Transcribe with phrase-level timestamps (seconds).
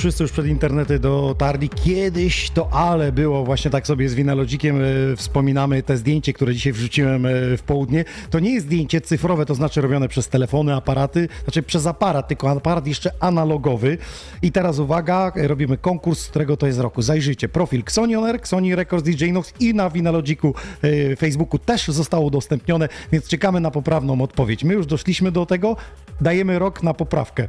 [0.00, 1.68] wszyscy już przed internety dotarli.
[1.68, 6.72] Kiedyś to ale było, właśnie tak sobie z Winalogikiem e, wspominamy te zdjęcie, które dzisiaj
[6.72, 8.04] wrzuciłem e, w południe.
[8.30, 12.50] To nie jest zdjęcie cyfrowe, to znaczy robione przez telefony, aparaty, znaczy przez aparat, tylko
[12.50, 13.98] aparat jeszcze analogowy.
[14.42, 17.02] I teraz uwaga, robimy konkurs, z którego to jest roku.
[17.02, 22.88] Zajrzyjcie, profil Xonioner, Sony Records DJ Nox i na Winalogiku e, Facebooku też zostało udostępnione,
[23.12, 24.64] więc czekamy na poprawną odpowiedź.
[24.64, 25.76] My już doszliśmy do tego,
[26.20, 27.48] dajemy rok na poprawkę.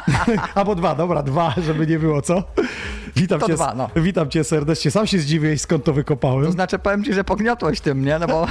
[0.54, 2.42] Albo dwa, dobra, dwa, żeby nie było, co?
[3.16, 3.90] Witam To cię, dwa, no.
[3.96, 4.90] witam cię serdecznie.
[4.90, 6.44] Sam się zdziwiłeś, skąd to wykopałem.
[6.44, 8.18] To znaczy, powiem ci, że pogniotłeś tym, nie?
[8.18, 8.46] No bo...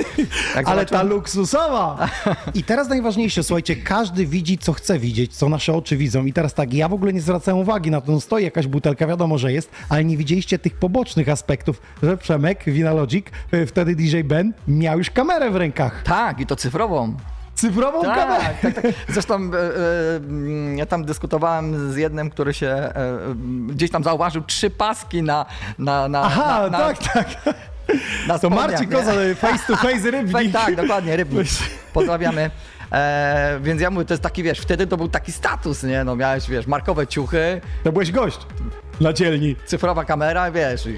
[0.64, 2.08] Ale ta luksusowa!
[2.54, 6.24] I teraz najważniejsze, słuchajcie, każdy widzi, co chce widzieć, co nasze oczy widzą.
[6.24, 9.06] I teraz tak, ja w ogóle nie zwracałem uwagi na to, no stoi jakaś butelka,
[9.06, 14.20] wiadomo, że jest, ale nie widzieliście tych pobocznych aspektów, że Przemek, Vinalogic, y, wtedy DJ
[14.20, 16.02] Ben, miał już kamerę w rękach.
[16.02, 17.16] Tak, i to cyfrową.
[17.68, 18.44] Cyfrową kamerę!
[18.62, 18.92] Tak, tak, tak.
[19.08, 23.34] Zresztą e, e, ja tam dyskutowałem z jednym, który się e, e,
[23.68, 25.46] gdzieś tam zauważył trzy paski na
[25.78, 27.26] na na Aha, na, tak, tak.
[28.28, 28.90] na To Marcin?
[28.90, 30.52] Koza, face to face rybnik.
[30.52, 31.46] Tak, dokładnie, rybnik.
[31.92, 32.50] Pozdrawiamy.
[32.92, 36.04] E, więc ja mówię, to jest taki, wiesz, wtedy to był taki status, nie?
[36.04, 38.38] No miałeś, wiesz, markowe ciuchy, To byłeś gość
[39.00, 39.56] na dzielni.
[39.66, 40.88] cyfrowa kamera, wiesz,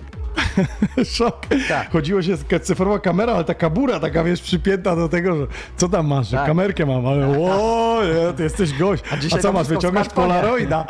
[1.16, 1.47] Szok.
[1.69, 1.91] Tak.
[1.91, 5.88] Chodziło się z cyfrowa kamera, ale taka bura, taka wiesz, przypięta do tego, że co
[5.88, 6.30] tam masz?
[6.30, 6.47] Tak.
[6.47, 9.02] Kamerkę mam, ale ło, nie, ty jesteś gość.
[9.10, 10.08] A, dzisiaj co masz, wyciągasz.
[10.08, 10.86] Polaroida?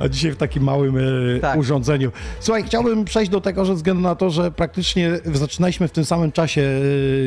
[0.00, 1.58] A dzisiaj w takim małym e, Tak.
[1.58, 2.12] urządzeniu.
[2.40, 6.04] Słuchaj, chciałbym przejść do tego, że ze względu na to, że praktycznie zaczynaliśmy w tym
[6.04, 6.62] samym czasie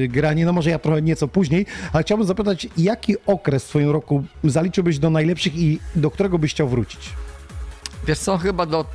[0.04, 3.90] e, granie, no może ja trochę nieco później, ale chciałbym zapytać, jaki okres w twoim
[3.90, 7.10] roku zaliczyłbyś do najlepszych i do którego byś chciał wrócić?
[8.08, 8.86] wiesz co, chyba do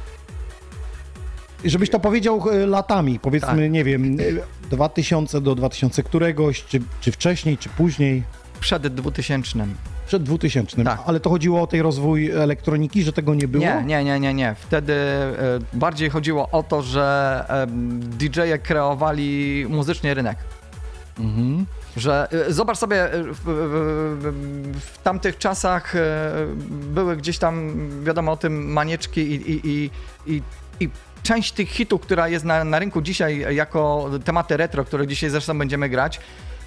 [1.64, 3.70] Żebyś to powiedział e, latami, powiedzmy, Tak.
[3.70, 8.22] nie wiem, e, 2000 do 2000 któregoś, czy, czy wcześniej, czy później,
[8.60, 9.66] przed 2000.
[10.06, 10.84] przed 2000.
[10.84, 11.00] Tak.
[11.06, 13.64] Ale to chodziło o tej rozwój elektroniki, że tego nie było?
[13.64, 14.54] Nie, nie, nie, nie, nie.
[14.60, 15.36] Wtedy e,
[15.72, 17.44] bardziej chodziło o to, że
[18.00, 20.38] DJ-e kreowali muzycznie rynek.
[21.18, 21.66] Mhm.
[21.96, 24.32] Że e, zobacz sobie, e, w, w,
[24.80, 26.00] w tamtych czasach e,
[26.68, 27.74] były gdzieś tam,
[28.04, 29.90] wiadomo o tym, manieczki i, i, i,
[30.26, 30.42] i,
[30.80, 30.88] i
[31.28, 35.58] część tych hitów, która jest na, na rynku dzisiaj jako tematy retro, które dzisiaj zresztą
[35.58, 36.20] będziemy grać,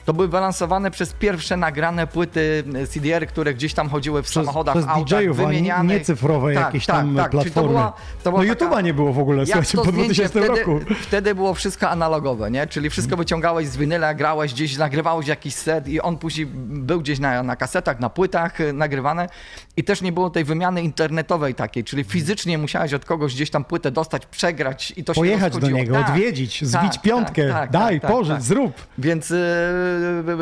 [0.06, 4.76] to były balansowane przez pierwsze nagrane płyty CD-R, które gdzieś tam chodziły w Przez, samochodach,
[4.76, 6.00] przez autach, DJ-ów, a nie, wymienianych.
[6.00, 7.32] nie cyfrowe Tak, jakieś tak, tam tak.
[7.32, 7.68] Czyli platformy.
[7.68, 7.94] To była,
[8.24, 10.80] to była no taka- YouTube'a nie było w ogóle, słuchajcie, po zdjęcie 2000 wtedy, roku.
[11.02, 12.68] Wtedy było wszystko analogowe, nie?
[12.68, 17.20] Czyli wszystko wyciągałeś z winyla, grałeś gdzieś, nagrywałeś jakiś set i on później był gdzieś
[17.20, 19.30] na, na kasetach, na płytach y, nagrywane
[19.78, 23.64] i też nie było tej wymiany internetowej takiej, czyli fizycznie musiałeś od kogoś gdzieś tam
[23.66, 27.54] płytę dostać, przegrać i to się Pojechać do niego, Tak, odwiedzić, zbić tak, piątkę, tak,
[27.58, 28.42] tak, daj, tak, tak, tak.
[28.42, 28.74] zrób.
[28.98, 29.91] Więc y, y,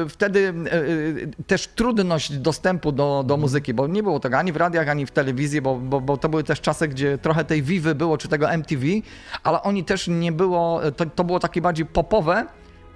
[0.10, 4.58] wtedy y, y, też trudność dostępu do, do muzyki, bo nie było tego ani w
[4.58, 7.96] radiach, ani w telewizji, bo, bo, bo to były też czasy, gdzie trochę tej Vivy
[7.96, 8.86] było, czy tego MTV,
[9.44, 12.46] ale oni też nie było, to, to było takie bardziej popowe,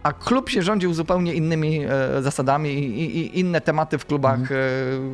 [0.04, 4.56] a klub się rządził zupełnie innymi e, zasadami i, i, inne tematy w klubach e,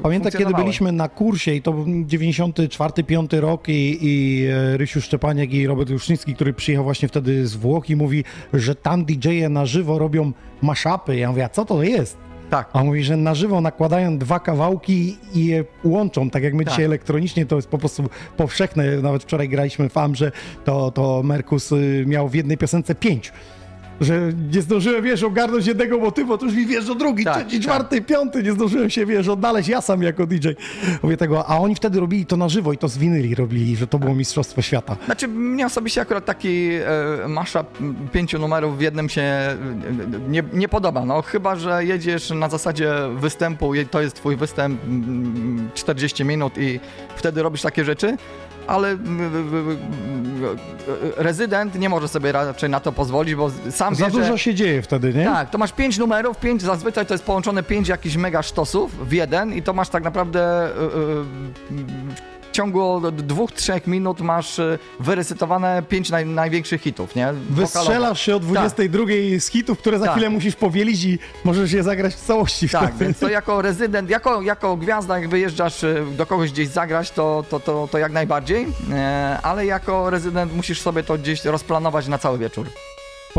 [0.03, 5.53] Pamiętam, kiedy byliśmy na kursie i to był 94-5 rok i, i e, Rysiu Szczepaniak
[5.53, 9.65] i Robert Jusznicki, który przyjechał właśnie wtedy z Włoch i mówi, że tam DJ-e na
[9.65, 10.31] żywo robią
[10.61, 11.17] maszapy.
[11.17, 12.17] Ja mówię, a co to jest?
[12.49, 12.69] Tak.
[12.73, 16.63] A on mówi, że na żywo nakładają dwa kawałki i je łączą, tak jak my
[16.63, 16.71] Tak.
[16.71, 18.03] dzisiaj elektronicznie, to jest po prostu
[18.37, 18.97] powszechne.
[18.97, 20.31] Nawet wczoraj graliśmy w że
[20.65, 23.31] to, to Merkus y, miał w jednej piosence pięć.
[24.01, 24.19] Że
[24.53, 27.63] nie zdążyłem, wiesz, ogarnąć jednego motywu, to już mi wiesz, o drugi, Tak, trzeci, tak.
[27.63, 30.47] czwarty, piąty, nie zdążyłem się, wiesz, odnaleźć ja sam jako DJ.
[31.03, 33.87] Mówię tego, a oni wtedy robili to na żywo i to z winyli robili, że
[33.87, 34.95] to było Mistrzostwo Świata.
[35.05, 36.69] Znaczy, mnie osobiście akurat taki
[37.23, 37.67] e, mashup
[38.11, 39.57] pięciu numerów w jednym się e,
[40.29, 41.05] nie, nie podoba.
[41.05, 46.79] No, chyba, że jedziesz na zasadzie występu, to jest twój występ mm, 40 minut i
[47.15, 48.17] wtedy robisz takie rzeczy,
[48.69, 48.97] ale
[51.17, 54.37] rezydent nie może sobie raczej na to pozwolić, bo sam Za wie, dużo że...
[54.37, 55.25] się dzieje wtedy, nie?
[55.25, 59.11] Tak, to masz pięć numerów, pięć zazwyczaj to jest połączone pięć jakichś mega sztosów w
[59.11, 60.71] jeden i to masz tak naprawdę y,
[61.75, 67.33] y, w ciągu dwóch, trzech minut masz y, wyrecytowane pięć naj, największych hitów, nie?
[67.49, 69.03] Wystrzelasz się o 22
[69.39, 70.13] z hitów, które za Tak.
[70.13, 73.05] chwilę musisz powielić i możesz je zagrać w całości Tak, wtedy.
[73.05, 77.43] więc to jako rezydent, jako, jako gwiazda, jak wyjeżdżasz y, do kogoś gdzieś zagrać, to,
[77.49, 82.17] to, to, to jak najbardziej, e, ale jako rezydent musisz sobie to gdzieś rozplanować na
[82.17, 82.67] cały wieczór.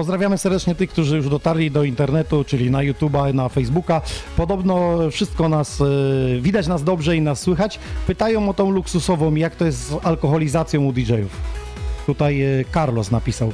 [0.00, 4.02] Pozdrawiamy serdecznie tych, którzy już dotarli do internetu, czyli na YouTube'a, na Facebooka.
[4.36, 5.84] Podobno wszystko nas, e,
[6.40, 7.78] widać nas dobrze i nas słychać.
[8.06, 11.36] Pytają o tą luksusową, jak to jest z alkoholizacją u DJ-ów.
[12.06, 13.52] Tutaj e, Carlos napisał.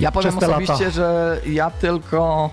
[0.00, 0.62] Ja powiem Przez te lata.
[0.62, 2.50] osobiście, że ja tylko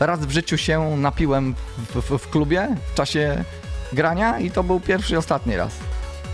[0.00, 3.44] raz w życiu się napiłem w, w, w klubie w czasie
[3.92, 5.72] grania i to był pierwszy i ostatni raz.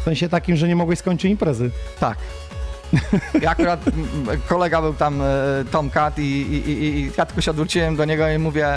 [0.04, 1.70] sensie takim, że nie mogłeś skończyć imprezy.
[2.00, 2.18] Tak.
[3.42, 3.80] I akurat
[4.48, 5.26] kolega był tam, e,
[5.70, 8.68] Tomkat, i, i, i, i ja tylko się odwróciłem do niego i mówię,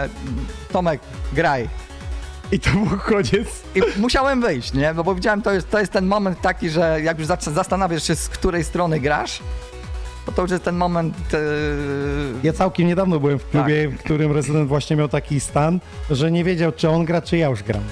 [0.72, 1.02] Tomek,
[1.34, 1.70] graj.
[2.52, 3.48] I to był koniec.
[3.76, 4.94] I musiałem wyjść, nie?
[4.94, 8.16] No bo widziałem, to jest, to jest ten moment taki, że jak już zastanawiasz się,
[8.16, 9.40] z której strony grasz,
[10.26, 11.16] to to już jest ten moment...
[11.34, 11.38] E,
[12.44, 15.80] Ja całkiem niedawno byłem w klubie, w którym rezydent właśnie miał taki stan,
[16.10, 17.84] że nie wiedział, czy on gra, czy ja już gram.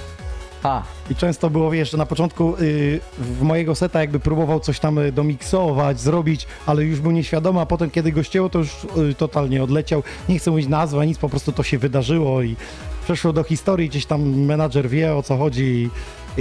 [0.62, 4.80] A, I często było, wiesz, że na początku y, w mojego seta jakby próbował coś
[4.80, 8.86] tam y, domiksować, zrobić, ale już był nieświadomy, a potem kiedy go ścięło, to już
[9.10, 10.02] y, totalnie odleciał.
[10.28, 12.56] Nie chcę mówić nazwy, nic, po prostu to się wydarzyło i
[13.04, 15.90] przeszło do historii, gdzieś tam menadżer wie o co chodzi i,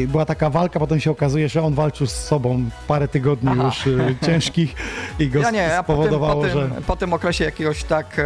[0.01, 3.63] i była taka walka, potem się okazuje, że on walczył z sobą parę tygodni Aha.
[3.63, 4.75] już y, ciężkich
[5.19, 6.81] i go ja nie, ja po tym, spowodowało, po, tym, że...
[6.87, 8.23] po tym okresie jakiegoś tak e,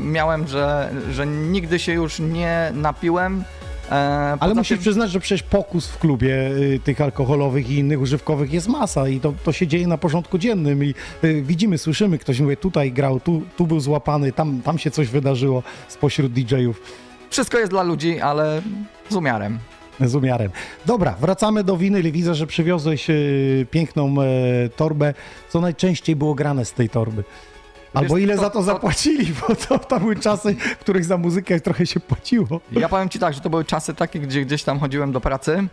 [0.00, 3.44] miałem, że, że nigdy się już nie napiłem.
[3.90, 3.94] E,
[4.40, 8.52] Ale musisz tym- przyznać, że przecież pokus w klubie y, tych alkoholowych i innych używkowych
[8.52, 10.94] jest masa i to, to się dzieje na porządku dziennym i
[11.24, 15.08] y, widzimy, słyszymy, ktoś mówi, tutaj grał, tu, tu był złapany, tam, tam się coś
[15.08, 16.82] wydarzyło spośród DJ-ów
[17.30, 18.62] Wszystko jest dla ludzi, ale
[19.08, 19.58] z umiarem.
[20.00, 20.50] z umiarem.
[20.86, 22.12] Dobra, wracamy do winyli.
[22.12, 24.24] Widzę, że przywiozłeś y, piękną e,
[24.76, 25.14] torbę.
[25.48, 27.24] Co najczęściej było grane z tej torby?
[27.94, 31.04] Albo Wiesz, ile to- za to to- zapłacili, bo to, to były czasy, w których
[31.04, 32.60] za muzykę trochę się płaciło.
[32.72, 35.66] Ja powiem ci tak, że to były czasy takie, gdzie gdzieś tam chodziłem do pracy,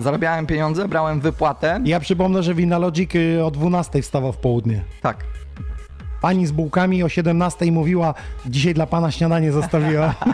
[0.00, 1.80] zarabiałem pieniądze, brałem wypłatę.
[1.84, 4.84] Ja przypomnę, że Winalogic y, o 12 wstawał w południe.
[5.02, 5.24] Tak.
[6.20, 8.14] Pani z bułkami o 17 mówiła,
[8.46, 10.14] dzisiaj dla pana śniadanie zostawiła.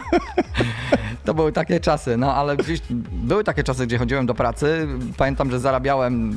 [1.25, 2.81] To były takie czasy, no ale gdzieś
[3.13, 4.89] były takie czasy, gdzie chodziłem do pracy.
[5.17, 6.33] Pamiętam, że zarabiałem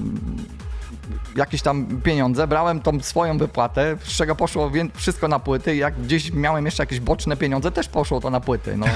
[1.35, 5.75] jakieś tam pieniądze, brałem tą swoją wypłatę, z czego poszło wszystko na płyty.
[5.75, 8.77] Jak gdzieś miałem jeszcze jakieś boczne pieniądze, też poszło to na płyty.
[8.77, 8.85] No.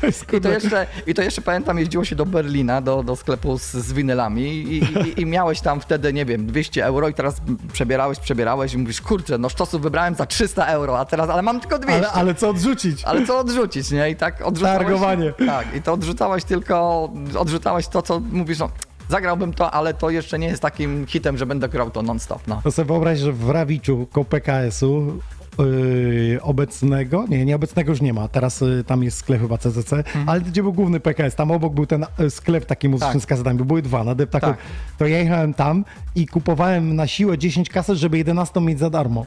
[0.00, 3.16] To jest I to jeszcze, i to jeszcze pamiętam, jeździło się do Berlina, do, do
[3.16, 7.14] sklepu z, z winylami i, i, i miałeś tam wtedy, nie wiem, 200 euro i
[7.14, 7.36] teraz
[7.72, 11.60] przebierałeś, przebierałeś i mówisz, kurczę, no sztosów wybrałem za 300 euro, a teraz, ale mam
[11.60, 11.96] tylko 200.
[11.96, 13.04] Ale, ale co odrzucić?
[13.04, 14.10] Ale co odrzucić, nie?
[14.10, 14.78] I tak odrzucałeś...
[14.78, 15.32] Targowanie.
[15.46, 18.68] Tak, i to odrzucałeś tylko, odrzucałeś to, co mówisz, no
[19.08, 22.60] zagrałbym to, ale to jeszcze nie jest takim hitem, że będę grał to non-stop, no.
[22.64, 25.18] To sobie wyobraź, że w Rawiczu koło PKS-u
[25.58, 30.04] yy, obecnego, nie, nie obecnego już nie ma, teraz yy, tam jest sklep chyba CCC,
[30.26, 33.22] ale gdzie był główny PKS, tam obok był ten yy, sklep taki muzyczny Tak.
[33.22, 34.58] z kasetami, były dwa na deptaku, Tak.
[34.98, 35.84] to ja jechałem tam
[36.14, 39.26] i kupowałem na siłę 10 kaset, żeby 11 mieć za darmo.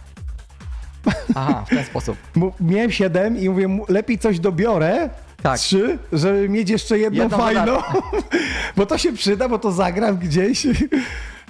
[1.36, 2.18] Aha, w ten sposób.
[2.60, 5.10] Miałem 7 i mówię, lepiej coś dobiorę,
[5.44, 5.60] Tak.
[5.60, 7.78] trzy, żeby mieć jeszcze jedną Jedną fajną,
[8.78, 10.68] bo to się przyda, bo to zagram gdzieś.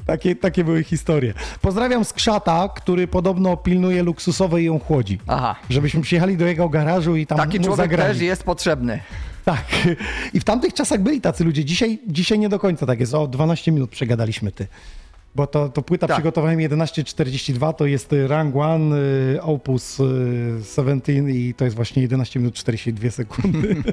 [0.06, 1.34] Takie, takie były historie.
[1.62, 5.20] Pozdrawiam Skrzata, który podobno pilnuje luksusowej i ją chłodzi.
[5.28, 5.56] Aha.
[5.70, 8.14] Żebyśmy przyjechali do jego garażu i tam Taki mu człowiek zagrali.
[8.14, 9.00] też jest potrzebny.
[9.46, 9.66] Tak.
[10.34, 11.66] I w tamtych czasach byli tacy ludzie.
[11.66, 13.14] Dzisiaj, dzisiaj nie do końca tak jest.
[13.14, 14.68] O 12 minut przegadaliśmy ty.
[15.38, 16.18] Bo to, to płyta Tak.
[16.18, 18.96] przygotowałem 11.42, to jest y, Rank One,
[19.36, 20.04] y, Opus y,
[20.76, 23.76] 17 i to jest właśnie 11 minut 42 sekundy.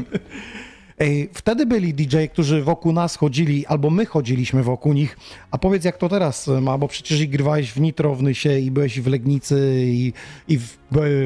[1.32, 5.16] Wtedy byli DJ, którzy wokół nas chodzili, albo my chodziliśmy wokół nich.
[5.50, 8.70] A powiedz, jak to teraz ma, bo przecież i grywałeś w Nitro w Nysie, i
[8.70, 10.12] byłeś w Legnicy, i,
[10.48, 10.78] i w,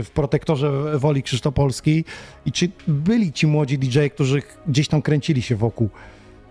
[0.04, 2.04] w Protektorze Woli Krzyżtopolskiej.
[2.46, 5.90] I czy byli ci młodzi DJ, którzy gdzieś tam kręcili się wokół?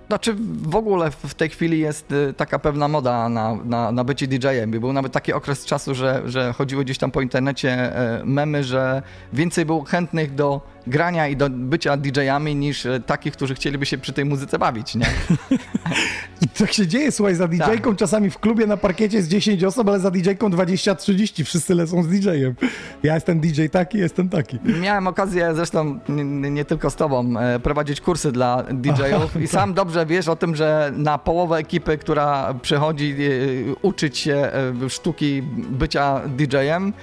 [0.08, 4.28] Znaczy w ogóle w- tej chwili jest y, taka pewna moda na, na, na bycie
[4.28, 4.72] DJ-em.
[4.72, 9.02] Był nawet taki okres czasu, że, że chodziły gdzieś tam po internecie e, memy, że
[9.34, 13.98] więcej było chętnych do grania i do bycia DJ-ami niż e, takich, którzy chcieliby się
[13.98, 15.06] przy tej muzyce bawić, nie?
[16.42, 19.88] I tak się dzieje, słuchaj, za DJ-ką czasami w klubie na parkiecie jest 10 osób,
[19.88, 22.56] ale za DJ-ką 20-30, wszyscy lecą z DJ-em.
[23.04, 24.60] Ja jestem DJ taki, jestem taki.
[24.82, 29.74] Miałem okazję zresztą nie, nie tylko z tobą e, prowadzić kursy dla DJ-ów i sam
[29.74, 34.52] dobrze wiesz o tym, że na połowę ekipy, która przychodzi e, uczyć się
[34.90, 36.94] sztuki bycia DJ-em,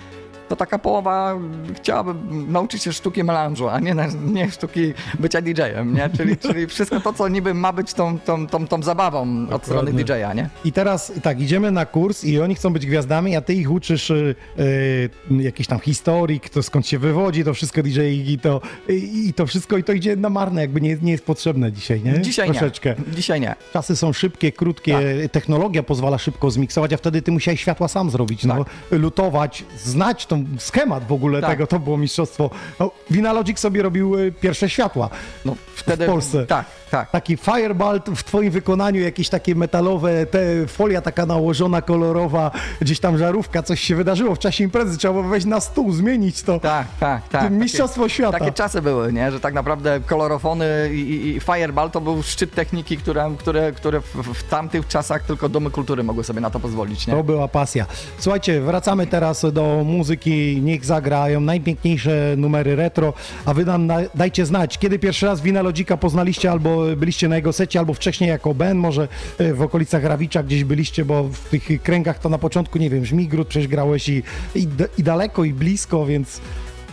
[0.54, 1.38] to taka połowa
[1.76, 2.14] chciałaby
[2.48, 3.94] nauczyć się sztuki melanżu, a nie,
[4.26, 6.10] nie sztuki bycia DJ-em, nie?
[6.16, 9.90] Czyli, czyli wszystko to, co niby ma być tą, tą, tą, tą zabawą od strony
[9.92, 10.04] Dokładnie.
[10.04, 10.48] DJ-a, nie?
[10.64, 14.10] I teraz tak, idziemy na kurs i oni chcą być gwiazdami, a ty ich uczysz
[14.10, 19.28] y, y, jakiejś tam historii, kto skąd się wywodzi, to wszystko DJ i to, i,
[19.28, 22.20] i to wszystko i to idzie na marne, jakby nie, nie jest potrzebne dzisiaj, nie?
[22.20, 22.94] Dzisiaj Troszeczkę.
[23.08, 23.14] nie.
[23.14, 23.54] Dzisiaj nie.
[23.72, 24.92] Czasy są szybkie, krótkie,
[25.22, 25.30] Tak.
[25.32, 30.43] technologia pozwala szybko zmiksować, a wtedy ty musiałeś światła sam zrobić, no, lutować, znać tą
[30.58, 31.50] schemat w ogóle Tak.
[31.50, 32.50] tego, to było mistrzostwo.
[32.80, 35.10] No, Vinalogic sobie robił e, pierwsze światła
[35.44, 36.46] No, wtedy, w Polsce.
[36.46, 37.10] Tak, tak.
[37.10, 43.18] Taki fireball w twoim wykonaniu, jakieś takie metalowe, te folia taka nałożona, kolorowa, gdzieś tam
[43.18, 46.60] żarówka, coś się wydarzyło w czasie imprezy, trzeba było wejść na stół, zmienić to.
[46.60, 47.50] Tak, tak, tak.
[47.50, 48.38] Mistrzostwo świata.
[48.38, 49.30] Takie czasy były, nie?
[49.30, 54.00] że tak naprawdę kolorofony i, i, i fireball to był szczyt techniki, które, które, które
[54.00, 57.06] w, w tamtych czasach tylko domy kultury mogły sobie na to pozwolić.
[57.06, 57.14] Nie?
[57.14, 57.86] To była pasja.
[58.18, 60.33] Słuchajcie, wracamy teraz do muzyki.
[60.62, 63.12] Niech zagrają najpiękniejsze numery retro,
[63.44, 67.36] a wy nam na, dajcie znać, kiedy pierwszy raz Wina Lodzika poznaliście, albo byliście na
[67.36, 71.48] jego secie, albo wcześniej jako Ben, może e, w okolicach Rawicza gdzieś byliście, bo w
[71.48, 74.22] tych kręgach to na początku, nie wiem, Żmigród przecież grałeś i,
[74.54, 76.40] i, i daleko, i blisko, więc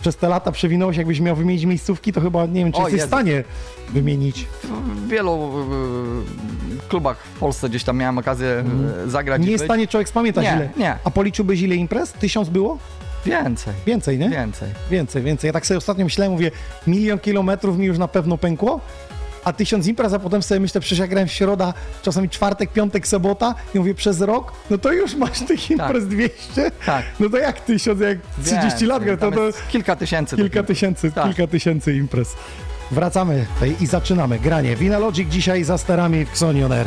[0.00, 3.02] przez te lata przewinąłeś, jakbyś miał wymienić miejscówki, to chyba nie wiem, czy O jesteś
[3.02, 3.44] w stanie
[3.92, 4.46] wymienić.
[4.64, 5.50] W wielu
[6.84, 8.64] y, klubach w Polsce gdzieś tam miałem okazję
[9.06, 9.42] y, zagrać.
[9.42, 10.68] Nie jest w stanie człowiek spamiętać Nie, ile.
[10.76, 10.96] nie.
[11.04, 12.12] A policzyłbyś ile imprez?
[12.12, 12.78] Tysiąc było?
[13.26, 14.28] Więcej, Więcej, nie?
[14.28, 14.68] więcej.
[14.90, 15.48] Więcej, więcej.
[15.48, 16.50] Ja tak sobie ostatnio myślałem, mówię,
[16.86, 18.80] milion kilometrów mi już na pewno pękło,
[19.44, 23.06] a tysiąc imprez, a potem sobie myślę, przecież ja grałem w środa, czasami czwartek, piątek,
[23.08, 26.70] sobota i mówię, przez rok, no to już masz tych imprez 200?
[26.86, 27.04] Tak.
[27.20, 28.88] No to jak tysiąc, jak 30 Więcej.
[28.88, 30.36] lat, to, to kilka tysięcy.
[30.36, 31.24] kilka tysięcy, Tak.
[31.24, 32.34] kilka tysięcy imprez.
[32.90, 33.46] Wracamy
[33.80, 34.76] i zaczynamy granie.
[34.76, 36.86] Vinalogic dzisiaj za sterami w Xonion Air.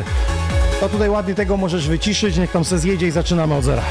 [0.79, 3.81] To tutaj ładnie tego możesz wyciszyć, niech tam se zjedzie i zaczynamy od zera.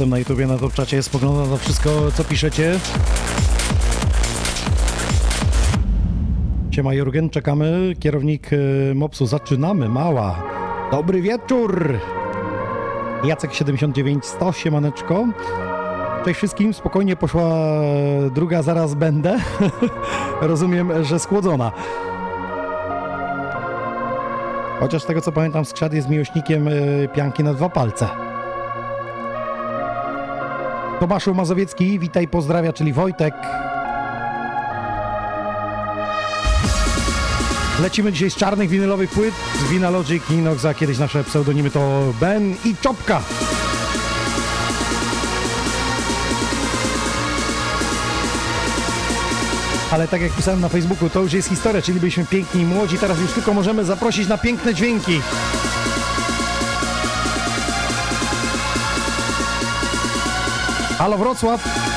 [0.00, 2.78] Jestem na YouTubie, na top czacie, spoglądam na wszystko, co piszecie.
[6.70, 7.94] Siema Jurgen, czekamy.
[8.00, 8.56] Kierownik e,
[8.94, 10.42] Mopsu, zaczynamy, mała.
[10.90, 11.98] Dobry wieczór.
[13.24, 15.28] Jacek 79-100, siemaneczko.
[16.24, 17.50] Cześć wszystkim, spokojnie poszła
[18.34, 19.38] druga, zaraz będę.
[20.40, 21.72] Rozumiem, że skłodzona.
[24.80, 26.72] Chociaż z tego co pamiętam, Skrzat jest miłośnikiem e,
[27.08, 28.19] pianki na dwa palce.
[31.00, 33.34] Tomaszu Mazowiecki, witaj, pozdrawia, czyli Wojtek.
[37.80, 39.34] Lecimy dzisiaj z czarnych winylowych płyt,
[39.66, 43.22] z Vinalogic, Inox, a kiedyś nasze pseudonimy to Ben i Czopka.
[49.90, 52.98] Ale tak jak pisałem na Facebooku, to już jest historia, czyli byliśmy piękni i młodzi,
[52.98, 55.20] teraz już tylko możemy zaprosić na piękne dźwięki.
[61.00, 61.89] Halo Wrocław.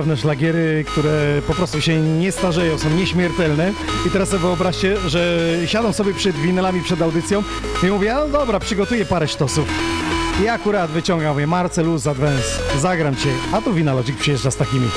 [0.00, 3.72] Pewne szlagiery, które po prostu się nie starzeją, są nieśmiertelne.
[4.06, 7.42] I teraz sobie wyobraźcie, że siadam sobie przed winylami, przed audycją
[7.82, 9.68] i mówię, no dobra, przygotuję parę sztosów.
[10.44, 13.28] I akurat wyciągam, mówię, Marcelus Advance, zagram cię.
[13.52, 14.88] A tu Vinalogic przyjeżdża z takimi.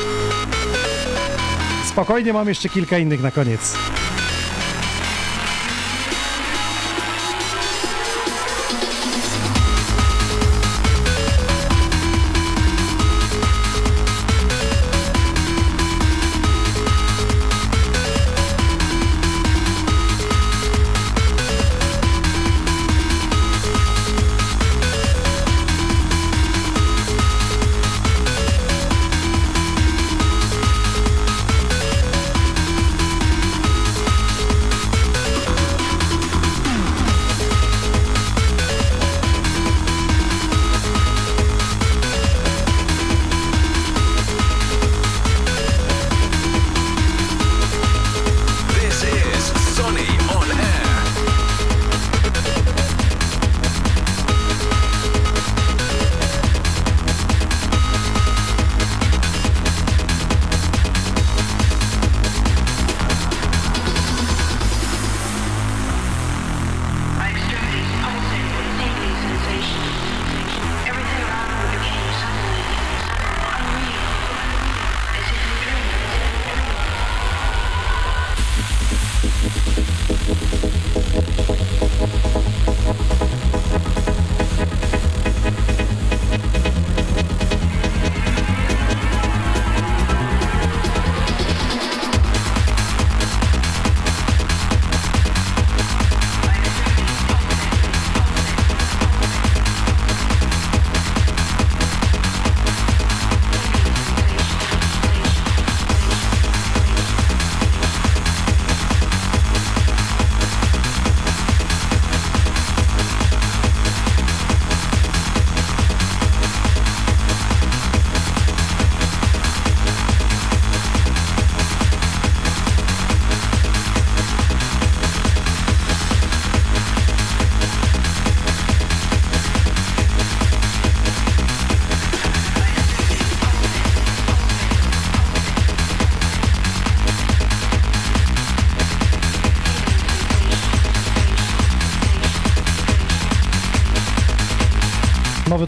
[1.85, 3.75] Spokojnie, mam jeszcze kilka innych na koniec.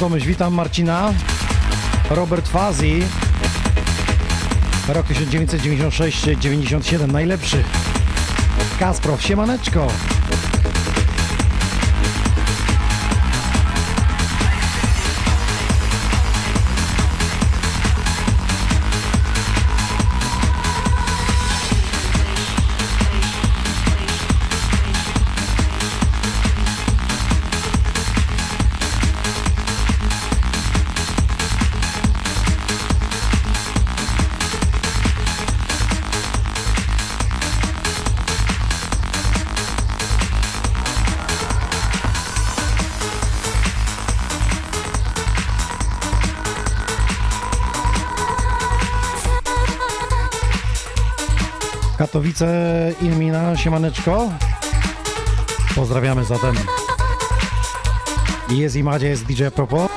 [0.09, 1.13] Witam Marcina.
[2.09, 3.03] Robert Fazi.
[4.87, 7.63] Rok 1996-97, najlepszy.
[8.79, 9.87] Kasprow, siemaneczko.
[52.35, 54.31] Katowice, Ilmina, siemaneczko.
[55.75, 56.55] Pozdrawiamy zatem.
[58.49, 59.89] Jest i Madzia, jest DJ Propo.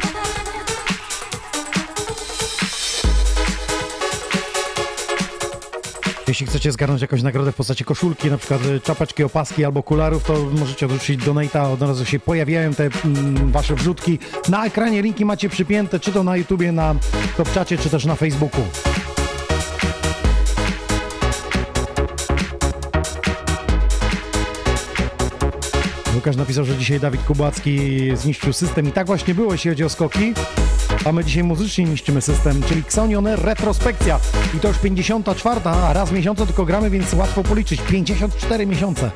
[6.28, 10.24] Jeśli chcecie zgarnąć jakąś nagrodę w postaci koszulki, na przykład y, czapeczki, opaski albo okularów,
[10.24, 14.18] to możecie odrzucić donate'a, od razu się pojawiają te mm, wasze wrzutki.
[14.48, 16.94] Na ekranie linki macie przypięte, czy to na YouTubie, na
[17.36, 18.62] Topczacie, czy też na Facebooku.
[26.28, 29.88] Łukasz napisał, że dzisiaj Dawid Kubacki zniszczył system i tak właśnie było, jeśli chodzi o
[29.88, 30.34] skoki.
[31.04, 34.20] A my dzisiaj muzycznie niszczymy system, czyli Xonion Retrospekcja.
[34.56, 37.80] I to już 54, a raz w miesiącu tylko gramy, więc łatwo policzyć.
[37.80, 39.10] 54 miesiące.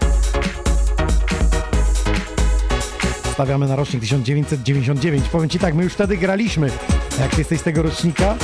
[3.33, 5.29] Stawiamy na rocznik 1999.
[5.29, 6.71] Powiem Ci tak, my już wtedy graliśmy.
[7.21, 8.37] Jak jesteś z tego rocznika,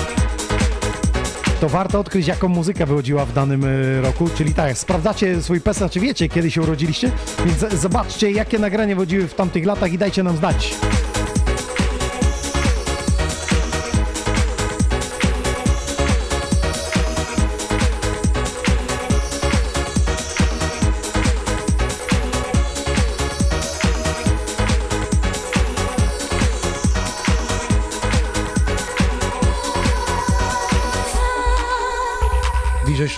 [1.60, 4.28] to warto odkryć, jaką muzykę wychodziła w danym e, roku.
[4.36, 7.10] Czyli tak, sprawdzacie swój PESA, czy wiecie, kiedy się urodziliście,
[7.44, 10.74] więc zobaczcie, jakie nagrania wychodziły w tamtych latach i dajcie nam znać.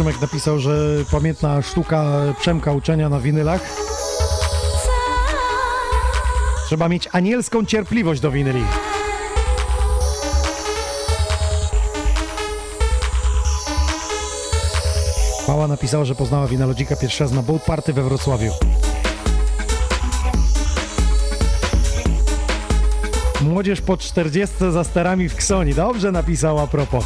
[0.01, 2.05] DJ Szumek napisał, że pamiętna sztuka
[2.39, 3.61] Przemka uczenia na winylach.
[6.67, 8.65] Trzeba mieć anielską cierpliwość do winyli.
[15.49, 18.53] Mała napisała, że poznała winalodzika pierwszy raz na boat party we Wrocławiu.
[23.41, 25.75] Młodzież po 40 za sterami w Ksoni.
[25.75, 27.05] Dobrze napisała a propos.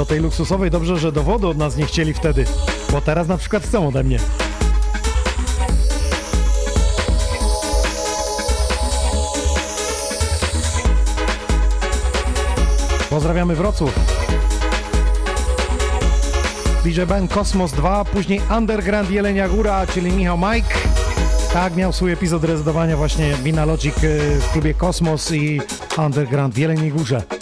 [0.00, 0.70] Do tej luksusowej.
[0.70, 2.44] Dobrze, że dowodu od nas nie chcieli wtedy,
[2.92, 4.18] bo teraz na przykład chcą ode mnie.
[13.10, 13.94] Pozdrawiamy Wrocław.
[16.84, 20.74] DJ Bang Kosmos 2, później Underground Jelenia Góra, czyli Michał Mike.
[21.52, 25.60] Tak, miał swój epizod rezydowania właśnie Wina Logic y, w klubie Kosmos i
[25.98, 27.39] Underground w Jeleniej Górze.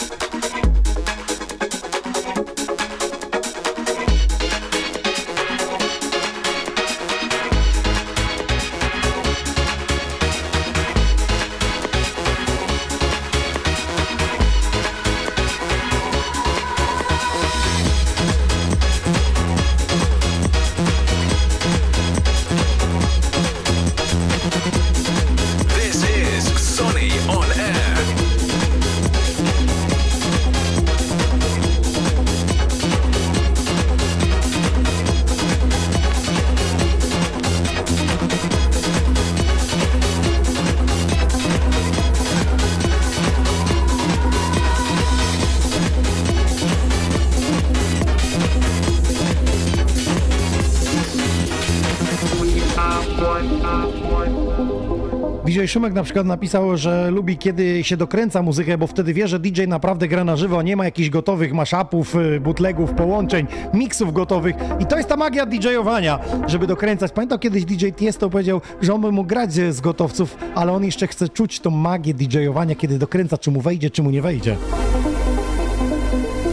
[55.98, 60.08] Na przykład napisał, że lubi kiedy się dokręca muzykę, bo wtedy wie, że DJ naprawdę
[60.08, 64.96] gra na żywo, nie ma jakichś gotowych mashupów, y, bootlegów, połączeń, miksów gotowych i to
[64.96, 67.12] jest ta magia DJ-owania, żeby dokręcać.
[67.12, 71.06] Pamiętam kiedyś DJ Tiesto powiedział, że on by mógł grać z gotowców, ale on jeszcze
[71.06, 74.56] chce czuć tą magię DJ-owania, kiedy dokręca, czy mu wejdzie, czy mu nie wejdzie.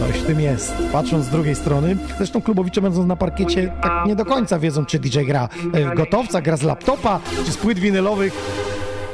[0.00, 0.72] Coś w tym jest.
[0.92, 4.98] Patrząc z drugiej strony, zresztą klubowicze będąc na parkiecie, tak nie do końca wiedzą, czy
[4.98, 8.32] DJ gra e, w gotowca, gra z laptopa, czy z płyt winylowych.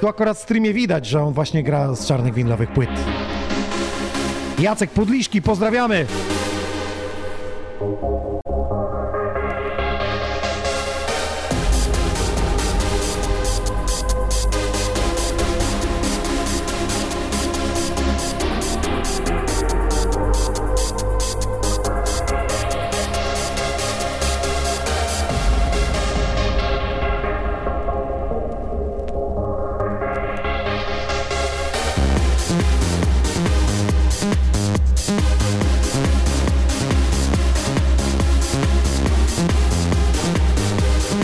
[0.02, 2.90] Tu akurat w streamie widać, że on właśnie gra z czarnych winylowych płyt.
[4.58, 6.06] Jacek Pudliszki, pozdrawiamy!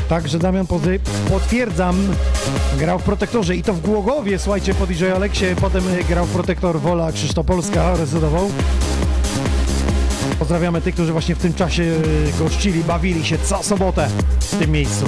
[0.09, 1.97] Także Damian Pozy, potwierdzam,
[2.79, 6.81] grał w Protektorze i to w Głogowie, słuchajcie, po DJ Aleksie, potem grał w Protektor
[6.81, 8.51] Wola Krzysztopolska, rezydował.
[10.39, 11.85] Pozdrawiamy tych, którzy właśnie w tym czasie
[12.39, 14.09] gościli, bawili się co sobotę
[14.41, 15.05] w tym miejscu.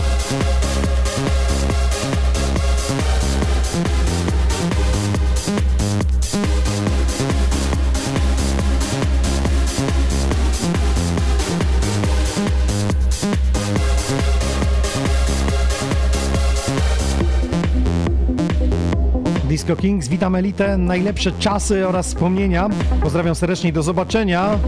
[19.70, 22.68] Disco Kings, witam elitę, najlepsze czasy oraz wspomnienia.
[23.02, 24.58] Pozdrawiam serdecznie i do zobaczenia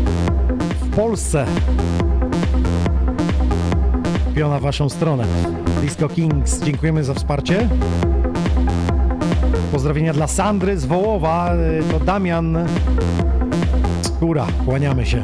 [0.81, 1.47] w Polsce.
[4.35, 5.25] Piona w waszą stronę.
[5.81, 7.69] Disco Kings, dziękujemy za wsparcie.
[9.73, 11.51] Pozdrowienia dla Sandry z Wołowa,
[11.91, 12.59] to Damian
[14.03, 15.23] Skóra, kłaniamy się.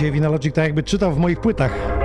[0.00, 1.99] Dzisiaj Winalogic tak jakby czytał w moich płytach.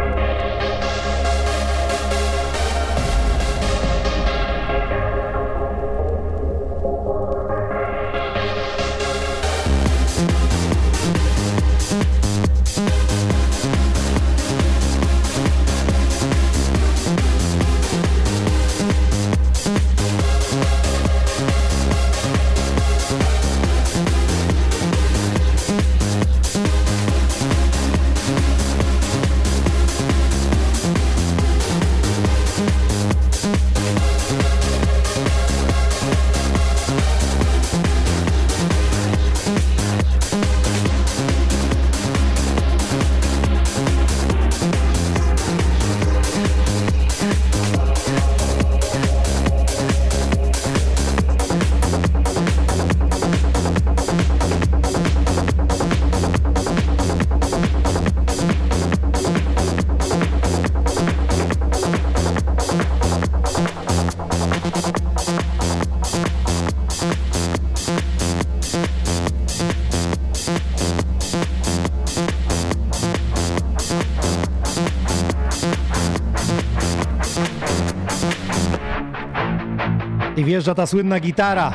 [80.45, 81.73] Wjeżdża ta słynna gitara.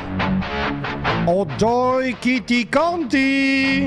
[1.27, 3.85] O Joy Kitty Conti!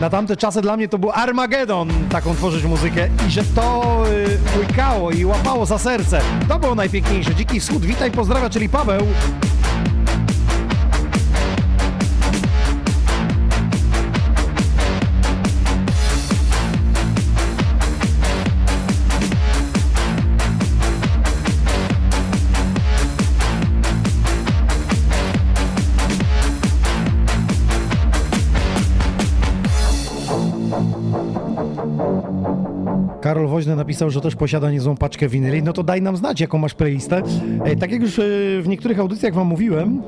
[0.00, 4.04] Na tamte czasy dla mnie to był Armagedon, taką tworzyć muzykę i że to
[4.56, 6.20] y, łykało i łapało za serce.
[6.48, 7.34] To było najpiękniejsze.
[7.34, 9.06] Dziki Wschód, witaj, pozdrawia, czyli Paweł.
[33.76, 35.62] Napisał, że też posiada niezłą paczkę winyli.
[35.62, 37.22] No to daj nam znać, jaką masz playlistę.
[37.64, 38.22] E, tak jak już e,
[38.62, 40.02] w niektórych audycjach wam mówiłem,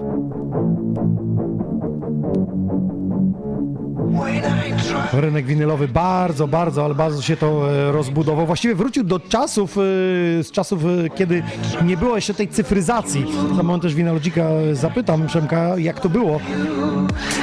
[5.13, 8.47] rynek winylowy bardzo, bardzo, ale bardzo się to e, rozbudował.
[8.47, 9.75] Właściwie wrócił do czasów,
[10.43, 10.83] z czasów,
[11.15, 11.43] kiedy
[11.85, 13.27] nie było jeszcze tej cyfryzacji.
[13.57, 16.41] Za moment też Winalodzika zapytam Przemka, jak to było,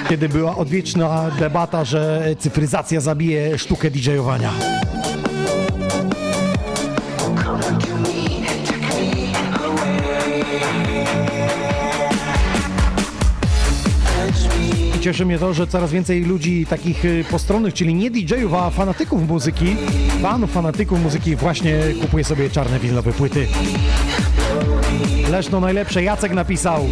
[0.09, 4.51] kiedy była odwieczna debata, że cyfryzacja zabije sztukę DJ-owania.
[15.07, 19.27] Cieszy mnie to, że coraz więcej ludzi takich y, postronnych, czyli nie DJ-ów, a fanatyków
[19.29, 19.75] muzyki,
[20.21, 23.47] fanów fanatyków muzyki właśnie kupuje sobie czarne winylowe płyty.
[25.31, 26.85] Leszno najlepsze, Jacek napisał.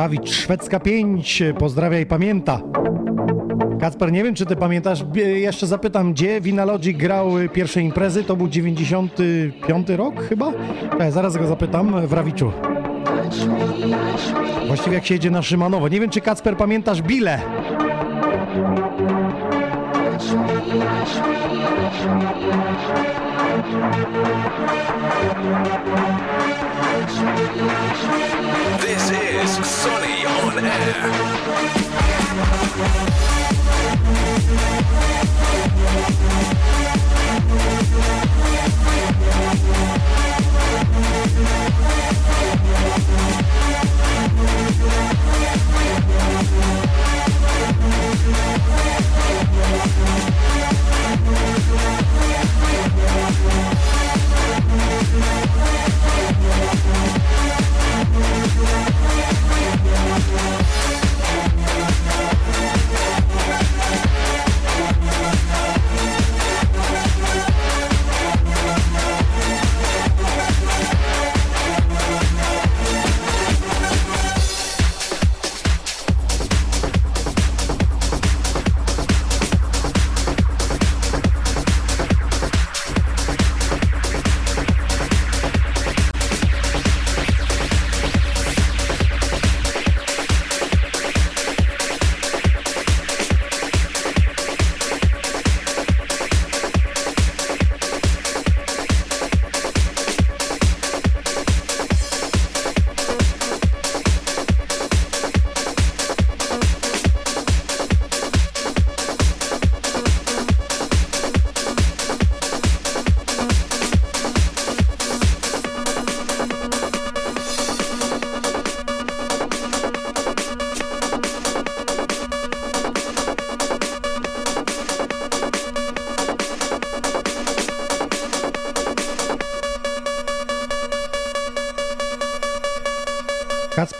[0.00, 2.60] Rawicz, Szwedzka 5, pozdrawia i pamięta.
[3.80, 8.24] Kacper, nie wiem, czy ty pamiętasz, jeszcze zapytam, gdzie Vinalogic grał y, pierwsze imprezy?
[8.24, 10.52] To był 95 rok chyba?
[11.00, 12.52] E, zaraz go zapytam, w Rawiczu.
[14.66, 15.88] Właściwie jak się jedzie na Szymanowo.
[15.88, 17.40] Nie wiem, czy Kacper pamiętasz Bile.
[28.80, 31.50] This is Sonny on Air.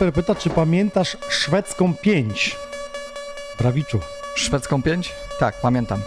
[0.01, 2.57] Kacper pyta, czy pamiętasz szwedzką 5?
[3.59, 4.01] Brawiczu.
[4.35, 5.13] Szwedzką 5?
[5.39, 6.01] Tak, pamiętam.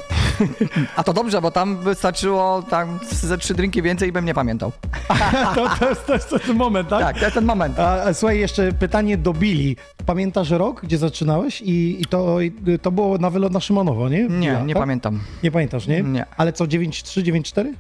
[0.96, 4.72] A to dobrze, bo tam wystarczyło tam ze trzy drinki więcej i bym nie pamiętał.
[5.56, 7.02] To, to, jest, to jest ten moment, tak?
[7.02, 7.80] Tak, to jest ten moment.
[7.80, 9.76] A, a, słuchaj, jeszcze pytanie do Billy.
[10.06, 11.62] Pamiętasz rok, gdzie zaczynałeś?
[11.62, 14.28] I, i to, i to było na wylot na Szymonowo, nie?
[14.28, 14.84] Nie, Ja, nie tak?
[14.84, 15.20] pamiętam.
[15.44, 16.02] Nie pamiętasz, nie?
[16.02, 16.26] Nie.
[16.38, 17.74] Ale co, 9-3, 9-4?